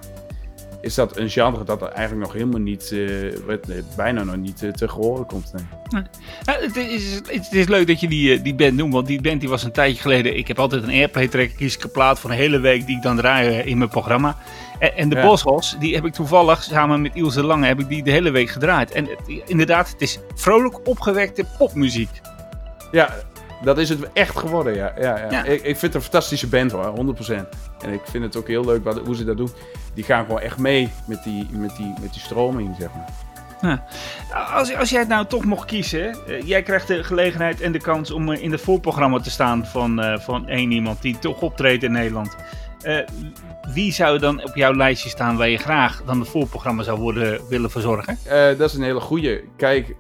Is 0.84 0.94
dat 0.94 1.16
een 1.16 1.30
genre 1.30 1.64
dat 1.64 1.82
er 1.82 1.88
eigenlijk 1.88 2.26
nog 2.26 2.32
helemaal 2.36 2.60
niet, 2.60 2.92
eh, 2.92 3.78
bijna 3.96 4.22
nog 4.24 4.36
niet 4.36 4.62
eh, 4.62 4.70
te 4.70 4.86
horen 4.86 5.26
komt. 5.26 5.52
Nee. 5.52 6.02
Ja, 6.44 6.56
het, 6.60 6.76
is, 6.76 7.14
het 7.26 7.52
is 7.52 7.66
leuk 7.66 7.86
dat 7.86 8.00
je 8.00 8.08
die, 8.08 8.42
die 8.42 8.54
band 8.54 8.74
noemt, 8.74 8.92
want 8.92 9.06
die 9.06 9.20
band 9.20 9.40
die 9.40 9.48
was 9.48 9.62
een 9.62 9.72
tijdje 9.72 10.00
geleden. 10.02 10.36
Ik 10.36 10.48
heb 10.48 10.58
altijd 10.58 10.82
een 10.82 10.90
airplay 10.90 11.28
track, 11.28 11.50
kies 11.56 11.78
plaat 11.92 12.18
voor 12.20 12.30
een 12.30 12.36
hele 12.36 12.60
week 12.60 12.86
die 12.86 12.96
ik 12.96 13.02
dan 13.02 13.16
draai 13.16 13.56
in 13.58 13.78
mijn 13.78 13.90
programma. 13.90 14.36
En, 14.78 14.96
en 14.96 15.08
de 15.08 15.16
Ja. 15.16 15.58
Die 15.78 15.94
heb 15.94 16.04
ik 16.04 16.12
toevallig 16.12 16.62
samen 16.62 17.02
met 17.02 17.14
Ilse 17.14 17.42
Lange 17.42 17.66
heb 17.66 17.80
ik 17.80 17.88
die 17.88 18.02
de 18.02 18.10
hele 18.10 18.30
week 18.30 18.50
gedraaid. 18.50 18.90
En 18.90 19.04
het- 19.04 19.42
inderdaad, 19.46 19.90
het 19.90 20.00
is 20.00 20.18
vrolijk 20.34 20.88
opgewekte 20.88 21.44
popmuziek. 21.58 22.10
Ja, 22.92 23.14
dat 23.62 23.78
is 23.78 23.88
het 23.88 24.12
echt 24.12 24.38
geworden, 24.38 24.74
ja. 24.74 24.92
ja, 25.00 25.18
ja. 25.18 25.30
Ja. 25.30 25.44
Ik, 25.44 25.62
ik 25.62 25.62
vind 25.62 25.80
het 25.80 25.94
een 25.94 26.00
fantastische 26.00 26.46
band 26.46 26.72
hoor, 26.72 27.14
100%. 27.30 27.32
En 27.78 27.92
ik 27.92 28.00
vind 28.04 28.24
het 28.24 28.36
ook 28.36 28.48
heel 28.48 28.64
leuk 28.64 28.84
wat, 28.84 28.98
hoe 28.98 29.16
ze 29.16 29.24
dat 29.24 29.36
doen. 29.36 29.50
Die 29.94 30.04
gaan 30.04 30.24
gewoon 30.24 30.40
echt 30.40 30.58
mee 30.58 30.90
met 31.06 31.22
die, 31.24 31.48
met 31.50 31.76
die, 31.76 31.94
met 32.00 32.12
die 32.12 32.22
stroming, 32.22 32.76
zeg 32.78 32.88
maar. 32.94 33.24
Als, 34.54 34.74
als 34.74 34.90
jij 34.90 35.00
het 35.00 35.08
nou 35.08 35.26
toch 35.26 35.44
mocht 35.44 35.64
kiezen, 35.66 36.16
eh, 36.26 36.42
jij 36.42 36.62
krijgt 36.62 36.88
de 36.88 37.04
gelegenheid 37.04 37.60
en 37.60 37.72
de 37.72 37.80
kans 37.80 38.10
om 38.10 38.32
eh, 38.32 38.42
in 38.42 38.52
het 38.52 38.60
voorprogramma 38.60 39.18
te 39.18 39.30
staan 39.30 39.66
van, 39.66 40.00
eh, 40.00 40.18
van 40.18 40.48
één 40.48 40.70
iemand 40.70 41.02
die 41.02 41.18
toch 41.18 41.40
optreedt 41.40 41.82
in 41.82 41.92
Nederland. 41.92 42.36
Wie 43.72 43.92
zou 43.92 44.18
dan 44.18 44.42
op 44.42 44.54
jouw 44.54 44.74
lijstje 44.74 45.08
staan 45.08 45.36
waar 45.36 45.48
je 45.48 45.56
graag 45.56 46.02
dan 46.06 46.20
het 46.20 46.28
voorprogramma 46.28 46.82
zou 46.82 47.00
worden, 47.00 47.40
willen 47.48 47.70
verzorgen? 47.70 48.18
Dat 48.58 48.70
is 48.70 48.74
een 48.74 48.82
hele 48.82 49.00
goeie. 49.00 49.44
Kijk, 49.56 49.94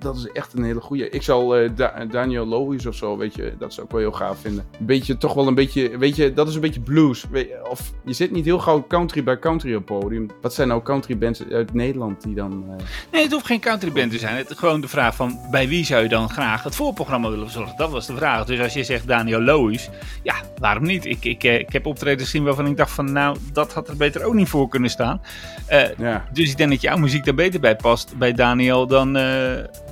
dat 0.00 0.16
is 0.16 0.28
echt 0.32 0.52
een 0.52 0.62
hele 0.64 0.80
goeie. 0.80 1.08
Ik 1.10 1.22
zal 1.22 1.56
eh, 1.56 1.70
Da- 1.74 2.04
Daniel 2.10 2.46
Lohuis 2.46 2.86
of 2.86 2.94
zo, 2.94 3.16
weet 3.16 3.34
je, 3.34 3.52
dat 3.58 3.74
zou 3.74 3.86
ik 3.86 3.92
wel 3.92 4.00
heel 4.00 4.12
gaaf 4.12 4.38
vinden. 4.40 4.64
Een 4.80 4.86
beetje, 4.86 5.16
toch 5.16 5.34
wel 5.34 5.46
een 5.46 5.54
beetje, 5.54 5.98
weet 5.98 6.16
je, 6.16 6.32
dat 6.32 6.48
is 6.48 6.54
een 6.54 6.60
beetje 6.60 6.80
blues. 6.80 7.24
Weet 7.30 7.48
je, 7.48 7.68
Of 7.70 7.92
je 8.04 8.12
zit 8.12 8.30
niet 8.30 8.44
heel 8.44 8.58
gauw 8.58 8.84
country 8.88 9.22
bij 9.24 9.38
country 9.38 9.74
op 9.74 9.88
het 9.88 9.98
podium. 10.00 10.26
Wat 10.40 10.54
zijn 10.54 10.68
nou 10.68 10.82
country 10.82 11.18
bands 11.18 11.42
uit 11.52 11.74
Nederland 11.74 12.22
die 12.22 12.34
dan... 12.34 12.64
eh, 12.68 12.84
Nee, 13.12 13.22
het 13.22 13.32
hoeft 13.32 13.46
geen 13.46 13.60
countryband 13.60 14.10
te 14.12 14.18
zijn. 14.18 14.36
Het 14.36 14.50
is 14.50 14.58
gewoon 14.58 14.80
de 14.80 14.88
vraag 14.88 15.14
van 15.14 15.38
bij 15.50 15.68
wie 15.68 15.84
zou 15.84 16.02
je 16.02 16.08
dan 16.08 16.28
graag 16.30 16.62
het 16.62 16.74
voorprogramma 16.74 17.30
willen 17.30 17.44
verzorgen? 17.50 17.76
Dat 17.76 17.90
was 17.90 18.06
de 18.06 18.16
vraag. 18.16 18.44
Dus 18.44 18.60
als 18.60 18.72
je 18.74 18.84
zegt 18.84 19.06
Daniel 19.06 19.40
Lois, 19.42 19.90
ja, 20.22 20.34
waarom 20.58 20.82
niet? 20.84 21.04
Ik, 21.04 21.24
ik, 21.24 21.44
eh, 21.44 21.58
ik 21.58 21.72
heb 21.72 21.86
optredens 21.86 22.22
gezien 22.30 22.44
waarvan 22.44 22.66
ik 22.66 22.76
dacht 22.76 22.90
van 22.90 23.12
nou, 23.12 23.36
dat 23.52 23.72
had 23.72 23.88
er 23.88 23.96
beter 23.96 24.24
ook 24.24 24.34
niet 24.34 24.48
voor 24.48 24.68
kunnen 24.68 24.90
staan. 24.90 25.20
Ja, 25.98 26.24
dus 26.32 26.50
ik 26.50 26.56
denk 26.56 26.70
dat 26.70 26.80
jouw 26.80 26.96
muziek 26.96 27.24
daar 27.24 27.34
beter 27.34 27.60
bij 27.60 27.76
past 27.76 28.16
bij 28.18 28.32
Daniel 28.32 28.86
dan, 28.86 29.16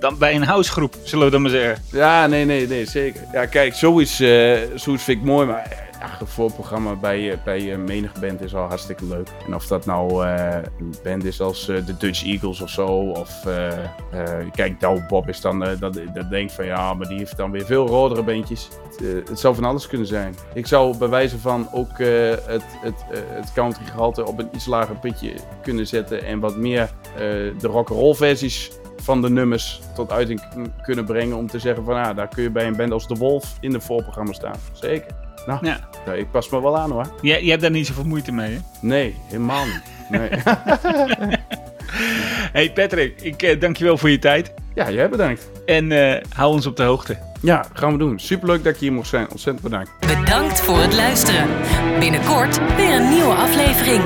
dan 0.00 0.18
bij 0.18 0.34
een 0.34 0.44
housegroep, 0.44 0.96
zullen 1.02 1.24
we 1.24 1.30
dan 1.30 1.42
maar 1.42 1.50
zeggen. 1.50 1.84
Ja, 1.90 2.26
nee, 2.26 2.44
nee, 2.44 2.66
nee, 2.66 2.84
zeker. 2.84 3.20
Ja, 3.32 3.46
kijk, 3.46 3.74
zoiets, 3.74 4.20
eh, 4.20 4.58
zoiets 4.74 5.04
vind 5.04 5.18
ik 5.18 5.24
mooi, 5.24 5.46
maar 5.46 5.62
eh, 5.62 5.78
ja, 6.00 6.20
een 6.20 6.26
voorprogramma 6.26 6.94
bij, 6.94 7.32
eh, 7.32 7.38
bij 7.44 7.76
menige 7.76 8.20
band 8.20 8.40
is 8.40 8.54
al 8.54 8.66
hartstikke 8.66 9.04
leuk. 9.04 9.28
En 9.46 9.54
of 9.54 9.66
dat 9.66 9.86
nou 9.86 10.26
een 10.26 10.94
band 11.02 11.24
is 11.24 11.40
als 11.40 11.66
de 11.66 11.96
Dutch 11.98 12.24
Eagles 12.24 12.60
of 12.60 12.70
zo, 12.70 12.86
of 13.10 13.46
kijk, 14.52 14.80
Douwe 14.80 15.04
Bob 15.08 15.28
is 15.28 15.40
dan, 15.40 15.58
dat, 15.58 15.80
dat 16.14 16.30
denk 16.30 16.48
ik 16.48 16.54
van 16.54 16.64
ja, 16.64 16.94
maar 16.94 17.08
die 17.08 17.18
heeft 17.18 17.36
dan 17.36 17.50
weer 17.50 17.66
veel 17.66 17.86
rodere 17.86 18.22
bandjes. 18.22 18.68
Het, 18.98 19.28
het 19.28 19.38
zou 19.38 19.54
van 19.54 19.64
alles 19.64 19.86
kunnen 19.86 20.06
zijn. 20.06 20.34
Ik 20.54 20.66
zou 20.66 20.96
bij 20.96 21.08
wijze 21.08 21.38
van 21.38 21.68
ook 21.72 21.98
het, 21.98 22.64
het, 22.80 23.04
het 23.10 23.52
country 23.52 23.84
gehalte 23.84 24.26
op 24.26 24.38
een 24.38 24.48
iets 24.54 24.66
lager 24.66 24.96
pitje 24.96 25.32
kunnen 25.62 25.86
zetten 25.86 26.24
en 26.24 26.40
wat 26.40 26.56
meer 26.56 26.90
de 27.58 27.68
rock'n'roll 27.68 28.14
versies 28.14 28.70
van 29.08 29.22
de 29.22 29.30
nummers 29.30 29.80
tot 29.94 30.12
uiting 30.12 30.42
kunnen 30.82 31.04
brengen 31.04 31.36
om 31.36 31.46
te 31.46 31.58
zeggen 31.58 31.84
van 31.84 31.94
ah, 32.04 32.16
daar 32.16 32.28
kun 32.28 32.42
je 32.42 32.50
bij 32.50 32.66
een 32.66 32.76
band 32.76 32.92
als 32.92 33.06
De 33.06 33.14
Wolf 33.14 33.56
in 33.60 33.70
de 33.70 33.80
voorprogramma 33.80 34.32
staan. 34.32 34.54
Zeker. 34.72 35.10
Nou, 35.46 35.66
Ja. 35.66 36.12
ik 36.12 36.30
pas 36.30 36.48
me 36.50 36.60
wel 36.62 36.78
aan 36.78 36.90
hoor. 36.90 37.06
Jij, 37.22 37.40
jij 37.40 37.50
hebt 37.50 37.62
daar 37.62 37.70
niet 37.70 37.86
zoveel 37.86 38.04
moeite 38.04 38.32
mee, 38.32 38.52
hè? 38.52 38.58
Nee, 38.80 39.14
helemaal 39.28 39.64
niet. 39.64 39.82
Nee. 40.10 40.30
Hey 42.52 42.72
Patrick, 42.72 43.20
ik 43.20 43.42
eh, 43.42 43.60
dank 43.60 43.76
je 43.76 43.84
wel 43.84 43.98
voor 43.98 44.10
je 44.10 44.18
tijd. 44.18 44.52
ja, 44.74 44.90
jij 44.90 45.08
bedankt. 45.08 45.50
En 45.66 45.92
eh, 45.92 46.22
hou 46.34 46.52
ons 46.52 46.66
op 46.66 46.76
de 46.76 46.82
hoogte. 46.82 47.18
Ja, 47.42 47.64
gaan 47.72 47.92
we 47.92 47.98
doen. 47.98 48.18
Superleuk 48.18 48.64
dat 48.64 48.74
ik 48.74 48.80
hier 48.80 48.92
mocht 48.92 49.08
zijn. 49.08 49.30
Ontzettend 49.30 49.62
bedankt. 49.70 49.90
Bedankt 50.00 50.60
voor 50.60 50.78
het 50.78 50.94
luisteren. 50.94 51.46
Binnenkort 51.98 52.76
weer 52.76 52.94
een 52.94 53.08
nieuwe 53.08 53.34
aflevering. 53.34 54.02